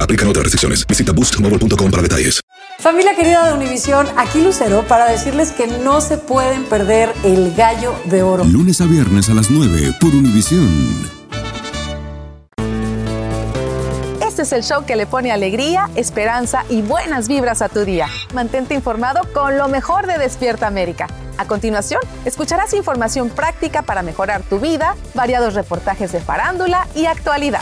[0.00, 0.86] Aplican otras restricciones.
[0.86, 2.40] Visita boostmobile.com para detalles.
[2.78, 7.94] Familia querida de Univisión, aquí Lucero para decirles que no se pueden perder el gallo
[8.06, 8.44] de oro.
[8.44, 11.22] Lunes a viernes a las 9 por Univisión.
[14.20, 18.08] Este es el show que le pone alegría, esperanza y buenas vibras a tu día.
[18.34, 21.06] Mantente informado con lo mejor de Despierta América.
[21.38, 27.60] A continuación, escucharás información práctica para mejorar tu vida, variados reportajes de farándula y actualidad.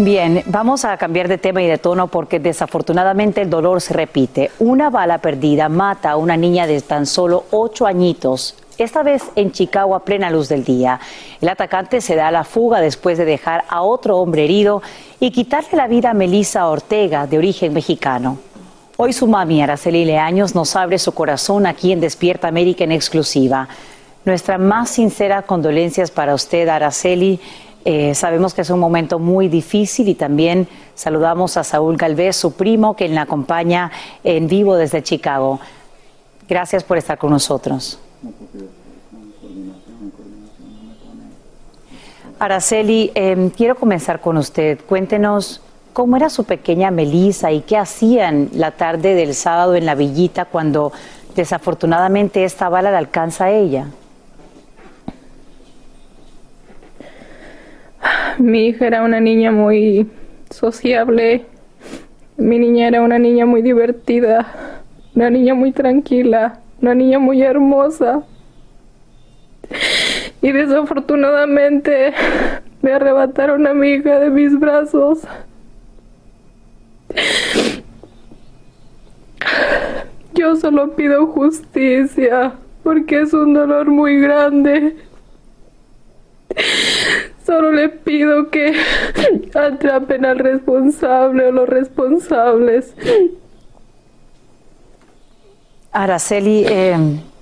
[0.00, 4.52] Bien, vamos a cambiar de tema y de tono porque desafortunadamente el dolor se repite.
[4.60, 9.50] Una bala perdida mata a una niña de tan solo ocho añitos, esta vez en
[9.50, 11.00] Chicago a plena luz del día.
[11.40, 14.82] El atacante se da a la fuga después de dejar a otro hombre herido
[15.18, 18.38] y quitarle la vida a Melissa Ortega, de origen mexicano.
[18.98, 23.68] Hoy su mami, Araceli Leaños, nos abre su corazón aquí en Despierta América en exclusiva.
[24.24, 27.40] Nuestra más sincera condolencias para usted, Araceli.
[27.84, 32.52] Eh, sabemos que es un momento muy difícil y también saludamos a Saúl Galvez, su
[32.52, 33.90] primo, que la acompaña
[34.24, 35.60] en vivo desde Chicago.
[36.48, 37.98] Gracias por estar con nosotros.
[42.38, 44.78] Araceli, eh, quiero comenzar con usted.
[44.86, 45.60] Cuéntenos
[45.92, 50.44] cómo era su pequeña Melissa y qué hacían la tarde del sábado en la villita
[50.44, 50.92] cuando
[51.34, 53.86] desafortunadamente esta bala le alcanza a ella.
[58.38, 60.08] Mi hija era una niña muy
[60.50, 61.44] sociable.
[62.36, 64.46] Mi niña era una niña muy divertida,
[65.16, 68.22] una niña muy tranquila, una niña muy hermosa.
[70.40, 72.14] Y desafortunadamente
[72.80, 75.20] me arrebataron a mi hija de mis brazos.
[80.34, 82.52] Yo solo pido justicia
[82.84, 84.94] porque es un dolor muy grande.
[87.48, 88.74] Solo le pido que
[89.54, 92.92] atrapen al responsable o los responsables.
[95.90, 96.94] Araceli, eh,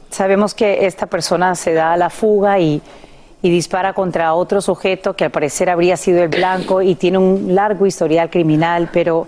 [0.09, 2.81] sabemos que esta persona se da a la fuga y,
[3.43, 7.57] y dispara contra otro sujeto que al parecer habría sido el blanco y tiene un
[7.57, 9.27] largo historial criminal, pero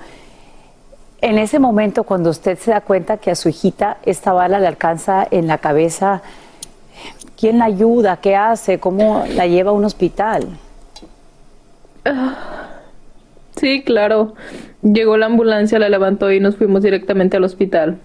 [1.21, 4.69] en ese momento cuando usted se da cuenta que a su hijita esta bala le
[4.69, 6.23] alcanza en la cabeza,
[7.37, 8.19] ¿quién la ayuda?
[8.19, 8.79] ¿Qué hace?
[8.79, 10.47] ¿Cómo la lleva a un hospital?
[13.57, 14.35] Sí, claro.
[14.83, 17.99] Llegó la ambulancia, la levantó y nos fuimos directamente al hospital.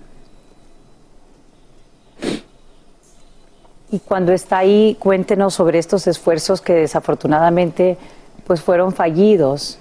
[3.91, 7.97] Y cuando está ahí, cuéntenos sobre estos esfuerzos que desafortunadamente
[8.47, 9.77] pues fueron fallidos.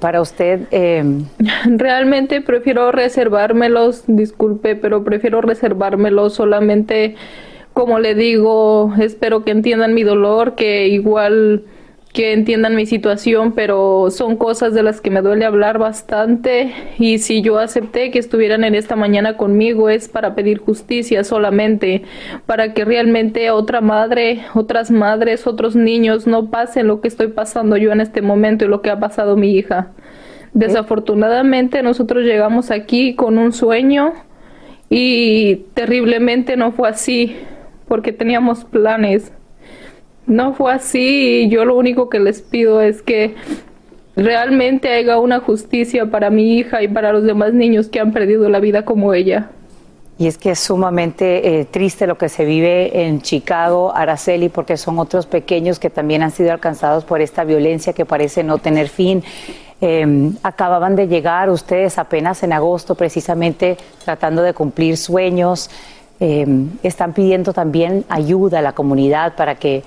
[0.00, 0.68] Para usted...
[0.70, 1.02] Eh...
[1.64, 7.16] Realmente prefiero reservármelos, disculpe, pero prefiero reservármelos solamente,
[7.72, 11.64] como le digo, espero que entiendan mi dolor, que igual
[12.12, 17.18] que entiendan mi situación, pero son cosas de las que me duele hablar bastante y
[17.18, 22.02] si yo acepté que estuvieran en esta mañana conmigo es para pedir justicia solamente,
[22.44, 27.78] para que realmente otra madre, otras madres, otros niños no pasen lo que estoy pasando
[27.78, 29.92] yo en este momento y lo que ha pasado mi hija.
[30.52, 34.12] Desafortunadamente nosotros llegamos aquí con un sueño
[34.90, 37.36] y terriblemente no fue así
[37.88, 39.32] porque teníamos planes
[40.26, 43.34] no fue así y yo lo único que les pido es que
[44.16, 48.48] realmente haya una justicia para mi hija y para los demás niños que han perdido
[48.48, 49.50] la vida como ella.
[50.18, 54.76] Y es que es sumamente eh, triste lo que se vive en Chicago, Araceli, porque
[54.76, 58.88] son otros pequeños que también han sido alcanzados por esta violencia que parece no tener
[58.88, 59.24] fin.
[59.80, 65.70] Em, acababan de llegar ustedes apenas en agosto, precisamente tratando de cumplir sueños.
[66.20, 69.82] Em, están pidiendo también ayuda a la comunidad para que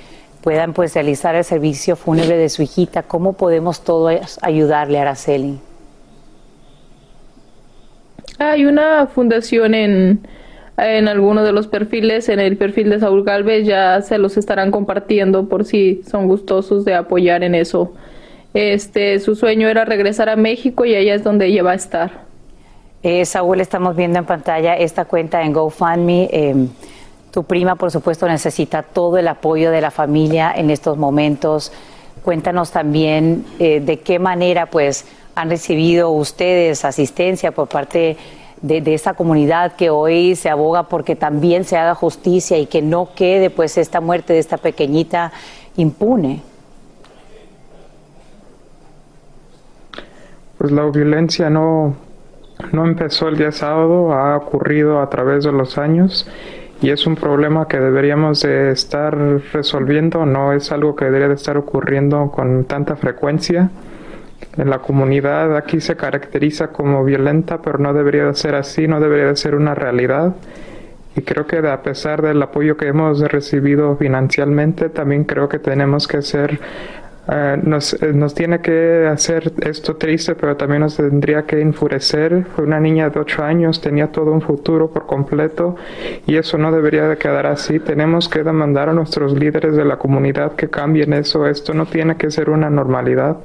[0.46, 3.02] puedan pues realizar el servicio fúnebre de su hijita.
[3.02, 5.60] ¿Cómo podemos todos ayudarle, a Araceli?
[8.38, 10.20] Hay una fundación en,
[10.78, 14.70] en alguno de los perfiles, en el perfil de Saúl Galvez, ya se los estarán
[14.70, 17.94] compartiendo por si son gustosos de apoyar en eso.
[18.54, 22.24] Este, su sueño era regresar a México y allá es donde ella va a estar.
[23.02, 26.30] Eh, Saúl, estamos viendo en pantalla esta cuenta en GoFundMe.
[26.32, 26.68] Eh,
[27.36, 31.74] tu prima, por supuesto, necesita todo el apoyo de la familia en estos momentos.
[32.24, 38.16] Cuéntanos también eh, de qué manera pues, han recibido ustedes asistencia por parte
[38.62, 42.82] de, de, esta comunidad que hoy se aboga porque también se haga justicia y que
[42.82, 45.34] no quede pues esta muerte de esta pequeñita
[45.76, 46.42] impune.
[50.58, 51.98] Pues la violencia no,
[52.72, 56.26] no empezó el día sábado, ha ocurrido a través de los años
[56.82, 59.18] y es un problema que deberíamos de estar
[59.54, 63.70] resolviendo, no es algo que debería de estar ocurriendo con tanta frecuencia.
[64.58, 69.00] En la comunidad aquí se caracteriza como violenta, pero no debería de ser así, no
[69.00, 70.36] debería de ser una realidad.
[71.16, 76.08] Y creo que a pesar del apoyo que hemos recibido financieramente, también creo que tenemos
[76.08, 76.60] que ser
[77.28, 82.46] Uh, nos, eh, nos, tiene que hacer esto triste, pero también nos tendría que enfurecer.
[82.56, 85.76] Fue una niña de 8 años, tenía todo un futuro por completo
[86.28, 87.80] y eso no debería de quedar así.
[87.80, 91.48] Tenemos que demandar a nuestros líderes de la comunidad que cambien eso.
[91.48, 93.38] Esto no tiene que ser una normalidad.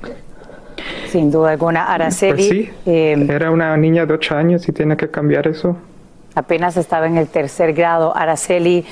[1.08, 2.32] Sin duda alguna, Araceli.
[2.32, 5.78] Pues sí, eh, era una niña de 8 años y tiene que cambiar eso.
[6.34, 8.14] Apenas estaba en el tercer grado.
[8.14, 8.84] Araceli,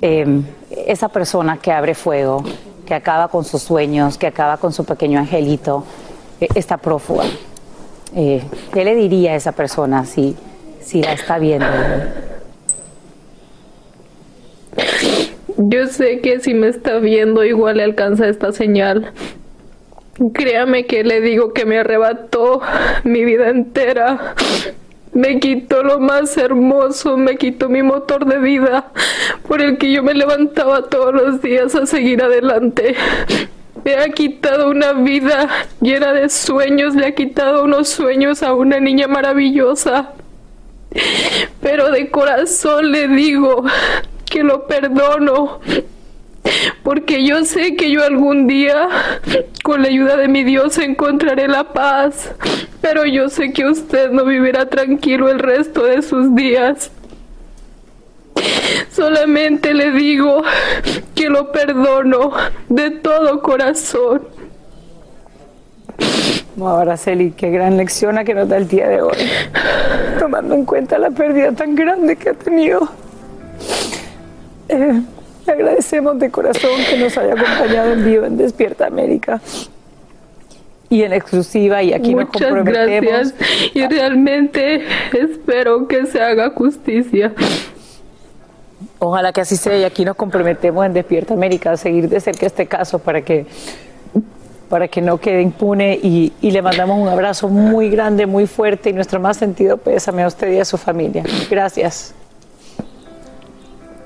[0.00, 0.40] eh,
[0.86, 2.42] esa persona que abre fuego,
[2.90, 5.84] que acaba con sus sueños, que acaba con su pequeño angelito,
[6.40, 7.22] eh, está prófuga.
[8.16, 10.34] Eh, ¿Qué le diría a esa persona si,
[10.80, 11.68] si la está viendo?
[15.56, 19.12] Yo sé que si me está viendo igual le alcanza esta señal.
[20.34, 22.60] Créame que le digo que me arrebató
[23.04, 24.34] mi vida entera,
[25.12, 28.92] me quitó lo más hermoso, me quitó mi motor de vida
[29.48, 32.94] por el que yo me levantaba todos los días a seguir adelante.
[33.84, 35.48] Me ha quitado una vida
[35.80, 40.12] llena de sueños, le ha quitado unos sueños a una niña maravillosa.
[41.60, 43.64] Pero de corazón le digo
[44.26, 45.60] que lo perdono,
[46.82, 48.88] porque yo sé que yo algún día,
[49.62, 52.32] con la ayuda de mi Dios, encontraré la paz,
[52.80, 56.90] pero yo sé que usted no vivirá tranquilo el resto de sus días.
[58.90, 60.42] Solamente le digo
[61.14, 62.32] que lo perdono
[62.68, 64.22] de todo corazón.
[66.60, 69.16] Araceli, qué gran lección a que nos da el día de hoy,
[70.18, 72.88] tomando en cuenta la pérdida tan grande que ha tenido.
[74.68, 75.00] Eh,
[75.46, 79.40] agradecemos de corazón que nos haya acompañado en vivo en Despierta América
[80.88, 83.32] y en exclusiva y aquí Muchas nos comprometemos.
[83.32, 87.32] gracias y realmente espero que se haga justicia.
[88.98, 92.46] Ojalá que así sea y aquí nos comprometemos en Despierta América a seguir de cerca
[92.46, 93.46] este caso para que
[94.68, 98.90] para que no quede impune y, y le mandamos un abrazo muy grande, muy fuerte
[98.90, 101.24] y nuestro más sentido pésame a usted y a su familia.
[101.50, 102.14] Gracias.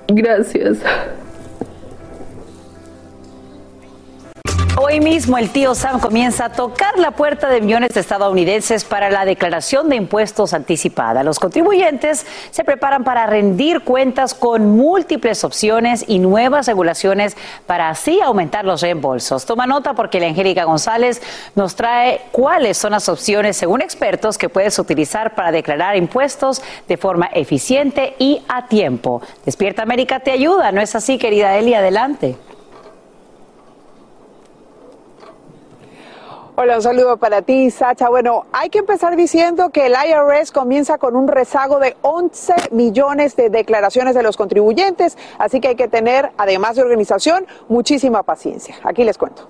[0.08, 0.78] Gracias.
[4.86, 9.08] Hoy mismo el tío Sam comienza a tocar la puerta de millones de estadounidenses para
[9.08, 11.24] la declaración de impuestos anticipada.
[11.24, 17.34] Los contribuyentes se preparan para rendir cuentas con múltiples opciones y nuevas regulaciones
[17.66, 19.46] para así aumentar los reembolsos.
[19.46, 21.22] Toma nota porque la Angélica González
[21.54, 26.98] nos trae cuáles son las opciones, según expertos, que puedes utilizar para declarar impuestos de
[26.98, 29.22] forma eficiente y a tiempo.
[29.46, 31.72] Despierta América te ayuda, ¿no es así, querida Eli?
[31.72, 32.36] Adelante.
[36.56, 38.08] Hola, un saludo para ti, Sacha.
[38.08, 43.34] Bueno, hay que empezar diciendo que el IRS comienza con un rezago de 11 millones
[43.34, 48.76] de declaraciones de los contribuyentes, así que hay que tener, además de organización, muchísima paciencia.
[48.84, 49.48] Aquí les cuento.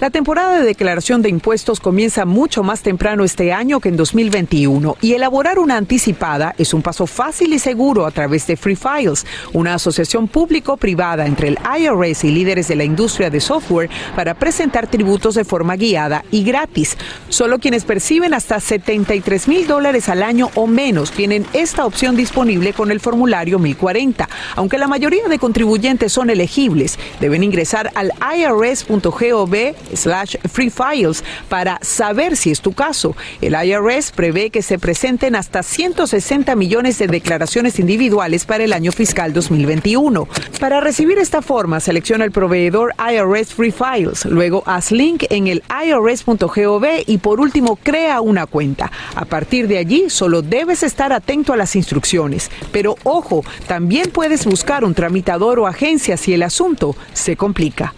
[0.00, 4.96] La temporada de declaración de impuestos comienza mucho más temprano este año que en 2021
[5.00, 9.24] y elaborar una anticipada es un paso fácil y seguro a través de Free Files,
[9.52, 14.88] una asociación público-privada entre el IRS y líderes de la industria de software para presentar
[14.88, 16.96] tributos de forma guiada y gratis.
[17.28, 22.72] Solo quienes perciben hasta 73 mil dólares al año o menos tienen esta opción disponible
[22.72, 24.28] con el formulario 1040.
[24.56, 29.54] Aunque la mayoría de contribuyentes son elegibles, deben ingresar al irs.gov
[29.94, 33.16] slash free files para saber si es tu caso.
[33.40, 38.92] El IRS prevé que se presenten hasta 160 millones de declaraciones individuales para el año
[38.92, 40.28] fiscal 2021.
[40.60, 45.62] Para recibir esta forma, selecciona el proveedor IRS Free Files, luego haz link en el
[45.84, 48.90] irs.gov y por último crea una cuenta.
[49.14, 52.50] A partir de allí, solo debes estar atento a las instrucciones.
[52.72, 57.94] Pero ojo, también puedes buscar un tramitador o agencia si el asunto se complica.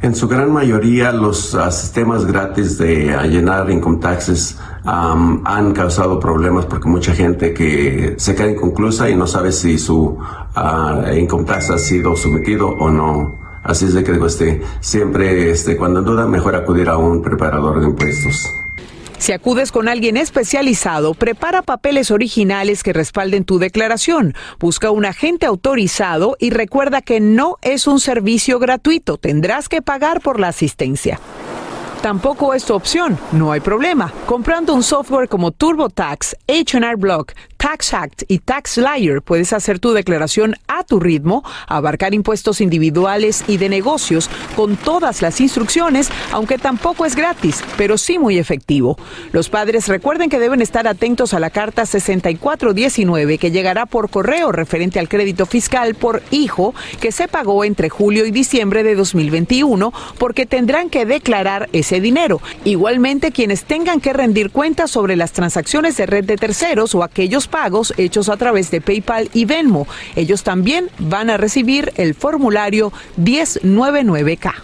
[0.00, 5.72] En su gran mayoría, los uh, sistemas gratis de uh, llenar income taxes um, han
[5.72, 10.16] causado problemas porque mucha gente que se queda inconclusa y no sabe si su
[10.56, 13.34] uh, income tax ha sido sometido o no.
[13.64, 17.20] Así es de que digo, este, siempre, este, cuando en duda, mejor acudir a un
[17.20, 18.54] preparador de impuestos.
[19.18, 24.34] Si acudes con alguien especializado, prepara papeles originales que respalden tu declaración.
[24.60, 29.18] Busca un agente autorizado y recuerda que no es un servicio gratuito.
[29.18, 31.18] Tendrás que pagar por la asistencia.
[32.00, 34.12] Tampoco es tu opción, no hay problema.
[34.24, 39.92] Comprando un software como TurboTax, H&R Block, Tax Act y Tax Liar puedes hacer tu
[39.92, 46.56] declaración a tu ritmo, abarcar impuestos individuales y de negocios con todas las instrucciones, aunque
[46.56, 48.96] tampoco es gratis, pero sí muy efectivo.
[49.32, 54.52] Los padres recuerden que deben estar atentos a la carta 6419 que llegará por correo
[54.52, 59.92] referente al crédito fiscal por hijo que se pagó entre julio y diciembre de 2021
[60.16, 62.40] porque tendrán que declarar ese dinero.
[62.64, 67.47] Igualmente quienes tengan que rendir cuentas sobre las transacciones de red de terceros o aquellos
[67.48, 69.86] pagos hechos a través de PayPal y Venmo.
[70.16, 74.54] Ellos también van a recibir el formulario 1099K.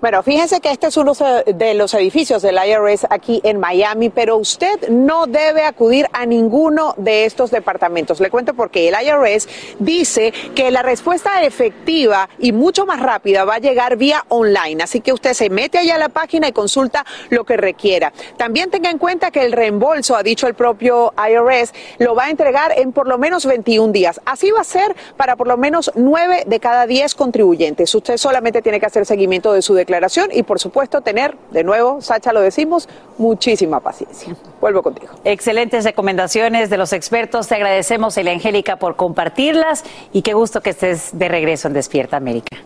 [0.00, 4.36] Bueno, fíjense que este es uno de los edificios del IRS aquí en Miami, pero
[4.36, 8.20] usted no debe acudir a ninguno de estos departamentos.
[8.20, 9.48] Le cuento porque el IRS
[9.80, 15.00] dice que la respuesta efectiva y mucho más rápida va a llegar vía online, así
[15.00, 18.12] que usted se mete allá a la página y consulta lo que requiera.
[18.36, 22.30] También tenga en cuenta que el reembolso, ha dicho el propio IRS, lo va a
[22.30, 24.20] entregar en por lo menos 21 días.
[24.24, 27.92] Así va a ser para por lo menos 9 de cada 10 contribuyentes.
[27.92, 31.64] Usted solamente tiene que hacer seguimiento de su declaración declaración y por supuesto tener, de
[31.64, 34.36] nuevo, Sacha lo decimos, muchísima paciencia.
[34.60, 35.14] Vuelvo contigo.
[35.24, 37.48] Excelentes recomendaciones de los expertos.
[37.48, 42.18] Te agradecemos, Elia Angélica, por compartirlas y qué gusto que estés de regreso en Despierta
[42.18, 42.58] América.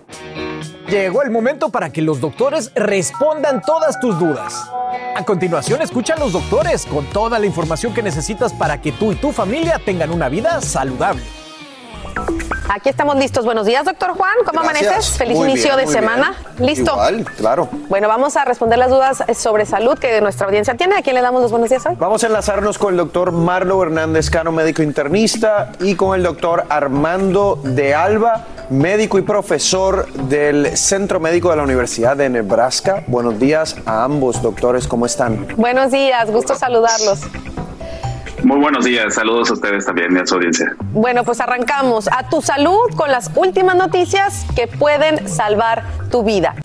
[0.89, 4.69] Llegó el momento para que los doctores respondan todas tus dudas.
[5.15, 9.13] A continuación, escucha a los doctores con toda la información que necesitas para que tú
[9.13, 11.23] y tu familia tengan una vida saludable.
[12.69, 13.45] Aquí estamos listos.
[13.45, 14.33] Buenos días, doctor Juan.
[14.47, 15.11] ¿Cómo amaneces?
[15.11, 16.35] Feliz Muy inicio bien, de semana.
[16.57, 16.71] bien.
[16.71, 16.93] ¿Listo?
[16.93, 17.69] Igual, claro.
[17.91, 20.97] Bueno, vamos a responder las dudas sobre salud que nuestra audiencia tiene.
[20.97, 21.97] ¿A quién le damos los buenos días hoy?
[21.99, 26.65] Vamos a enlazarnos con el doctor Marlo Hernández Cano, médico internista, y con el doctor
[26.71, 33.05] Armando de Alba, médico y profesor del Centro Médico de la Universidad de Nebraska.
[33.07, 35.47] Buenos días a ambos doctores, ¿cómo están?
[35.57, 37.21] Buenos días, gusto saludarlos.
[38.45, 40.75] Muy buenos días, saludos a ustedes también y a su audiencia.
[40.93, 46.57] Bueno, pues arrancamos a tu salud con las últimas noticias que pueden salvar tu vida.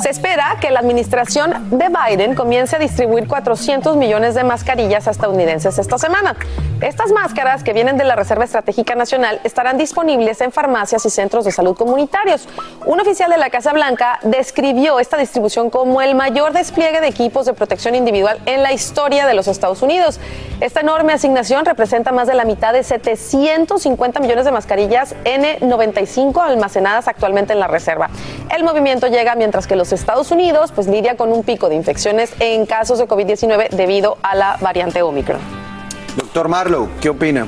[0.00, 5.78] Se espera que la administración de Biden comience a distribuir 400 millones de mascarillas estadounidenses
[5.78, 6.36] esta semana.
[6.80, 11.44] Estas máscaras, que vienen de la Reserva Estratégica Nacional, estarán disponibles en farmacias y centros
[11.44, 12.48] de salud comunitarios.
[12.86, 17.44] Un oficial de la Casa Blanca describió esta distribución como el mayor despliegue de equipos
[17.44, 20.18] de protección individual en la historia de los Estados Unidos.
[20.62, 27.06] Esta enorme asignación representa más de la mitad de 750 millones de mascarillas N95 almacenadas
[27.06, 28.08] actualmente en la reserva.
[28.56, 32.32] El movimiento llega mientras que los Estados Unidos pues lidia con un pico de infecciones
[32.40, 35.40] en casos de COVID-19 debido a la variante Omicron.
[36.16, 37.46] Doctor Marlow, ¿qué opina?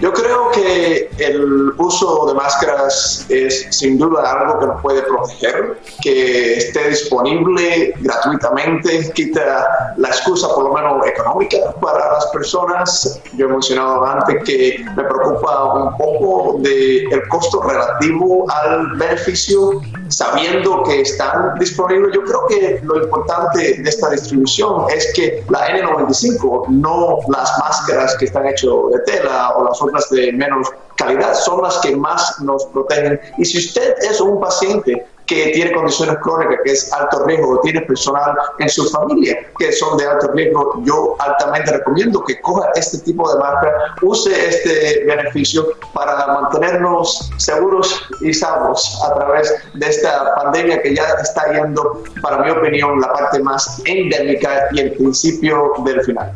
[0.00, 5.80] Yo creo que el uso de máscaras es sin duda algo que nos puede proteger,
[6.02, 13.20] que esté disponible gratuitamente, quita la excusa por lo menos económica para las personas.
[13.36, 19.80] Yo he mencionado antes que me preocupa un poco del el costo relativo al beneficio,
[20.08, 22.14] sabiendo que están disponibles.
[22.14, 28.16] Yo creo que lo importante de esta distribución es que la N95, no las máscaras
[28.16, 32.40] que están hechas de tela o las otras de menos calidad son las que más
[32.40, 33.20] nos protegen.
[33.38, 37.60] Y si usted es un paciente que tiene condiciones crónicas, que es alto riesgo, o
[37.60, 42.70] tiene personal en su familia que son de alto riesgo, yo altamente recomiendo que coja
[42.74, 49.86] este tipo de máscara, use este beneficio para mantenernos seguros y sanos a través de
[49.86, 54.92] esta pandemia que ya está yendo, para mi opinión, la parte más endémica y el
[54.92, 56.32] principio del final.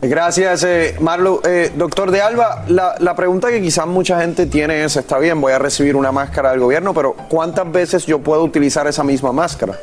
[0.00, 1.40] Gracias, eh, Marlo.
[1.44, 5.40] Eh, doctor de Alba, la, la pregunta que quizás mucha gente tiene es, está bien,
[5.40, 9.32] voy a recibir una máscara del gobierno, pero ¿cuántas veces yo puedo utilizar esa misma
[9.32, 9.78] máscara?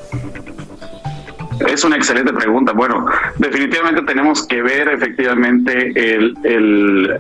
[1.68, 2.72] Es una excelente pregunta.
[2.72, 3.05] Bueno,
[3.38, 6.36] definitivamente tenemos que ver efectivamente el,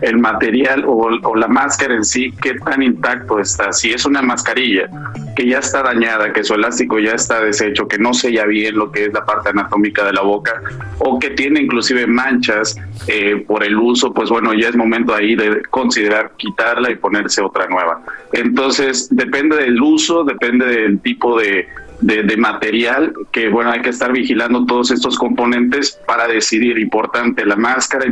[0.01, 3.73] el, material o, o, la máscara en sí, qué tan intacto está.
[3.73, 4.89] Si es una mascarilla
[5.35, 8.91] que ya está dañada, que su elástico ya está deshecho, que no sella bien lo
[8.91, 10.61] que es la parte anatómica de la boca,
[10.99, 12.77] o que tiene inclusive manchas
[13.07, 17.41] eh, por el uso, pues bueno, ya es momento ahí de considerar quitarla y ponerse
[17.41, 18.01] otra nueva.
[18.33, 21.67] Entonces, depende del uso, depende del tipo de
[22.01, 27.45] de, de, material, que bueno, hay que estar vigilando todos estos componentes para decidir, importante,
[27.45, 28.05] la máscara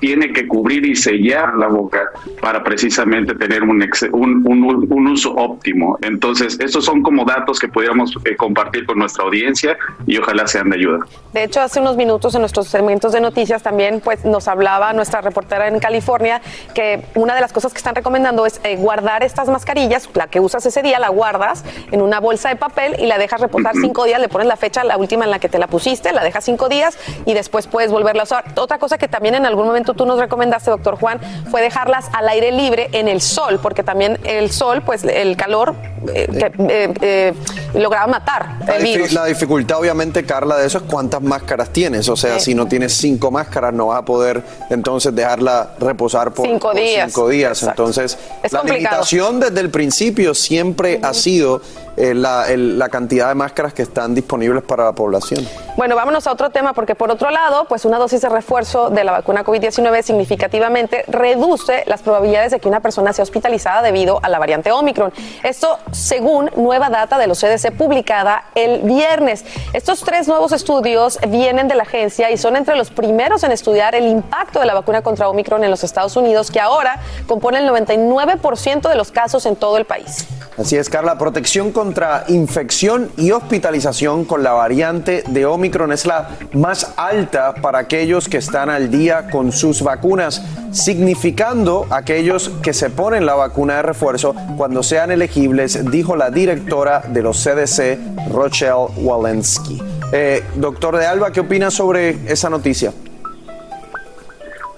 [0.00, 3.82] tiene que cubrir y sellar la boca para precisamente tener un,
[4.12, 5.98] un, un, uso óptimo.
[6.02, 9.76] Entonces, estos son como datos que podríamos eh, compartir con nuestra audiencia
[10.06, 10.98] y ojalá sean de ayuda.
[11.32, 15.20] De hecho, hace unos minutos en nuestros segmentos de noticias también pues nos hablaba nuestra
[15.20, 16.40] reportera en California
[16.74, 20.40] que una de las cosas que están recomendando es eh, guardar estas mascarillas, la que
[20.40, 24.04] usas ese día la guardas en una bolsa de papel y la dejas reposar cinco
[24.04, 26.44] días, le pones la fecha, la última en la que te la pusiste, la dejas
[26.44, 28.44] cinco días y después puedes volverla a usar.
[28.56, 31.20] Otra cosa que también en algún momento tú nos recomendaste, doctor Juan,
[31.50, 35.74] fue dejarlas al aire libre en el sol, porque también el sol, pues el calor
[36.12, 36.26] eh,
[36.68, 37.34] eh, eh,
[37.74, 39.12] lograba matar el la, virus.
[39.12, 42.08] la dificultad, obviamente, Carla, de eso es cuántas máscaras tienes.
[42.08, 46.46] O sea, si no tienes cinco máscaras, no vas a poder entonces dejarla reposar por
[46.46, 47.12] cinco por días.
[47.12, 47.62] cinco días.
[47.62, 48.96] Entonces, Es la complicado.
[48.96, 51.62] limitación desde el principio siempre ha sido
[51.96, 55.46] eh, la, el- la cantidad de máscaras que están disponibles para la población.
[55.76, 59.04] Bueno, vámonos a otro tema, porque por otro lado, pues una dosis de refuerzo de
[59.04, 64.28] la vacuna COVID-19 significativamente reduce las probabilidades de que una persona sea hospitalizada debido a
[64.28, 65.12] la variante Omicron.
[65.42, 69.44] Esto según nueva data de los CDC publicada el viernes.
[69.72, 73.94] Estos tres nuevos estudios vienen de la agencia y son entre los primeros en estudiar
[73.94, 77.68] el impacto de la vacuna contra Omicron en los Estados Unidos, que ahora compone el
[77.68, 80.26] 99% de los casos en todo el país.
[80.56, 81.18] Así es, Carla.
[81.18, 87.80] Protección contra infección y hospitalización con la variante de Omicron es la más alta para
[87.80, 90.42] aquellos que están al día con sus vacunas,
[90.72, 97.00] significando aquellos que se ponen la vacuna de refuerzo cuando sean elegibles, dijo la directora
[97.00, 97.98] de los CDC,
[98.30, 99.80] Rochelle Walensky.
[100.12, 102.92] Eh, doctor de Alba, ¿qué opina sobre esa noticia?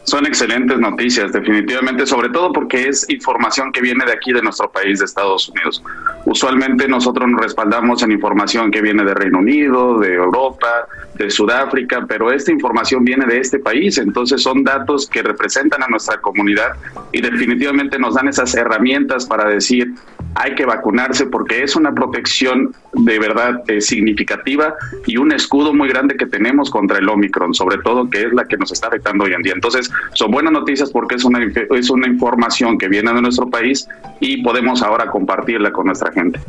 [0.07, 4.71] Son excelentes noticias, definitivamente, sobre todo porque es información que viene de aquí, de nuestro
[4.71, 5.83] país, de Estados Unidos.
[6.25, 12.05] Usualmente nosotros nos respaldamos en información que viene de Reino Unido, de Europa, de Sudáfrica,
[12.07, 16.77] pero esta información viene de este país, entonces son datos que representan a nuestra comunidad
[17.11, 19.93] y definitivamente nos dan esas herramientas para decir
[20.37, 24.74] hay que vacunarse porque es una protección de verdad eh, significativa
[25.07, 28.44] y un escudo muy grande que tenemos contra el Omicron, sobre todo que es la
[28.44, 29.53] que nos está afectando hoy en día.
[29.55, 33.88] Entonces, son buenas noticias porque es una, es una información que viene de nuestro país
[34.20, 36.40] y podemos ahora compartirla con nuestra gente.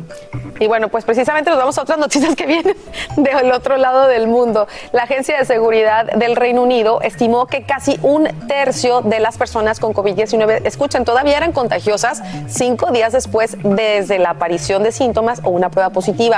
[0.60, 2.76] Y bueno, pues precisamente nos vamos a otras noticias que vienen
[3.16, 4.66] del otro lado del mundo.
[4.92, 9.80] La Agencia de Seguridad del Reino Unido estimó que casi un tercio de las personas
[9.80, 15.50] con COVID-19, escuchen, todavía eran contagiosas cinco días después desde la aparición de síntomas o
[15.50, 16.37] una prueba positiva.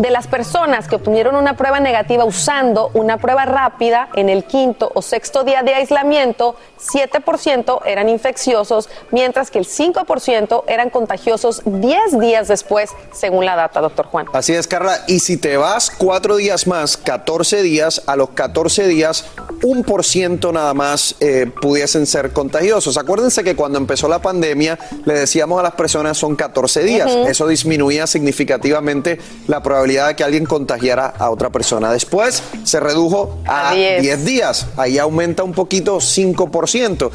[0.00, 4.90] De las personas que obtuvieron una prueba negativa usando una prueba rápida en el quinto
[4.94, 12.18] o sexto día de aislamiento, 7% eran infecciosos, mientras que el 5% eran contagiosos 10
[12.18, 14.24] días después, según la data, doctor Juan.
[14.32, 15.04] Así es, Carla.
[15.06, 19.26] Y si te vas cuatro días más, 14 días, a los 14 días,
[19.62, 22.96] un por ciento nada más eh, pudiesen ser contagiosos.
[22.96, 27.12] Acuérdense que cuando empezó la pandemia, le decíamos a las personas son 14 días.
[27.28, 31.92] Eso disminuía significativamente la probabilidad de que alguien contagiara a otra persona.
[31.92, 34.66] Después se redujo a 10 días.
[34.76, 37.10] Ahí aumenta un poquito, 5%.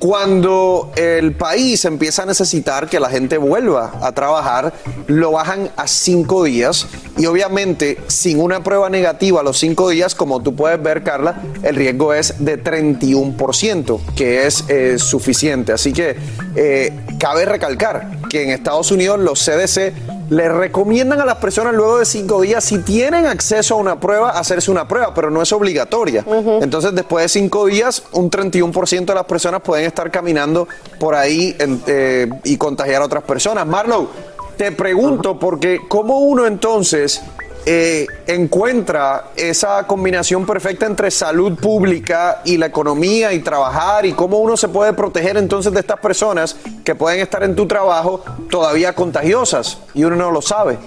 [0.00, 4.72] Cuando el país empieza a necesitar que la gente vuelva a trabajar,
[5.08, 6.86] lo bajan a cinco días
[7.18, 11.42] y obviamente sin una prueba negativa a los cinco días, como tú puedes ver, Carla,
[11.62, 15.72] el riesgo es de 31%, que es eh, suficiente.
[15.74, 16.16] Así que
[16.56, 19.92] eh, cabe recalcar que en Estados Unidos los CDC
[20.30, 24.30] le recomiendan a las personas luego de cinco días, si tienen acceso a una prueba,
[24.30, 26.24] hacerse una prueba, pero no es obligatoria.
[26.62, 30.66] Entonces, después de cinco días, un 31% de las personas pueden estar caminando
[30.98, 33.66] por ahí en- eh, y contagiar a otras personas.
[33.66, 34.08] Marlow,
[34.56, 37.22] te pregunto, porque ¿cómo uno entonces
[37.66, 44.38] eh, encuentra esa combinación perfecta entre salud pública y la economía y trabajar y cómo
[44.38, 48.94] uno se puede proteger entonces de estas personas que pueden estar en tu trabajo todavía
[48.94, 50.78] contagiosas y uno no lo sabe.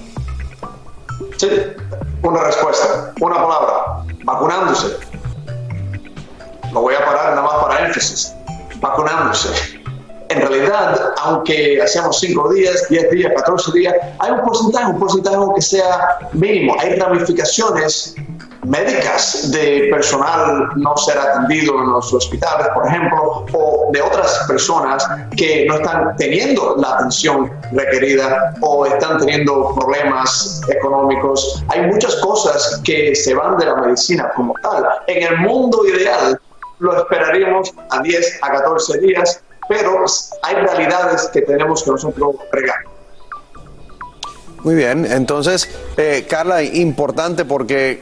[1.37, 1.47] Sí,
[2.23, 4.87] una respuesta, una palabra, vacunándose.
[6.71, 8.33] Lo voy a parar nada más para énfasis,
[8.84, 9.49] vacunándose.
[10.29, 15.38] En realidad, aunque hacemos 5 días, 10 días, 14 días, hay un porcentaje, un porcentaje
[15.55, 16.75] que sea mínimo.
[16.79, 18.15] Hay ramificaciones
[18.65, 25.05] médicas de personal no ser atendido en los hospitales, por ejemplo, o de otras personas
[25.36, 31.63] que no están teniendo la atención requerida o están teniendo problemas económicos.
[31.69, 34.84] Hay muchas cosas que se van de la medicina como tal.
[35.07, 36.39] En el mundo ideal
[36.84, 40.05] lo esperaríamos a 10 a 14 días, pero
[40.43, 42.75] hay realidades que tenemos que nosotros bregar.
[44.63, 48.01] Muy bien, entonces, eh, Carla, importante porque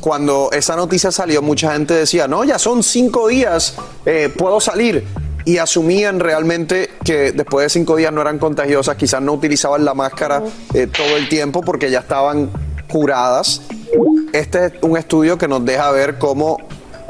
[0.00, 5.04] cuando esa noticia salió, mucha gente decía, no, ya son cinco días, eh, puedo salir.
[5.44, 9.94] Y asumían realmente que después de cinco días no eran contagiosas, quizás no utilizaban la
[9.94, 10.42] máscara
[10.74, 12.50] eh, todo el tiempo porque ya estaban
[12.88, 13.62] curadas.
[14.32, 16.58] Este es un estudio que nos deja ver cómo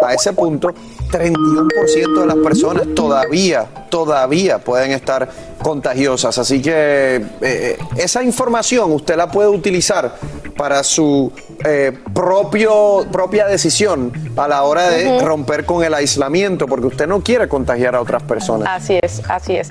[0.05, 0.75] a ese punto
[1.09, 5.29] 31% de las personas todavía, todavía pueden estar
[5.63, 6.39] contagiosas.
[6.39, 10.17] Así que eh, esa información usted la puede utilizar
[10.57, 11.33] para su
[11.65, 17.21] eh, propio, propia decisión a la hora de romper con el aislamiento, porque usted no
[17.21, 18.69] quiere contagiar a otras personas.
[18.71, 19.71] Así es, así es.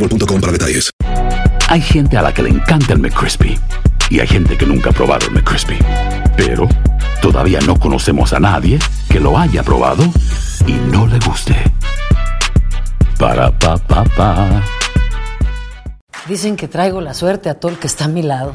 [0.00, 0.90] boostmobile.com para detalles.
[1.68, 3.58] Hay gente a la que le encanta el McCrispy
[4.08, 5.78] y hay gente que nunca ha probado el McCrispy.
[6.36, 6.68] Pero
[7.22, 8.78] todavía no conocemos a nadie
[9.08, 10.02] que lo haya probado
[10.66, 11.54] y no le guste.
[13.18, 14.62] Para pa pa pa.
[16.26, 18.54] Dicen que traigo la suerte a todo el que está a mi lado.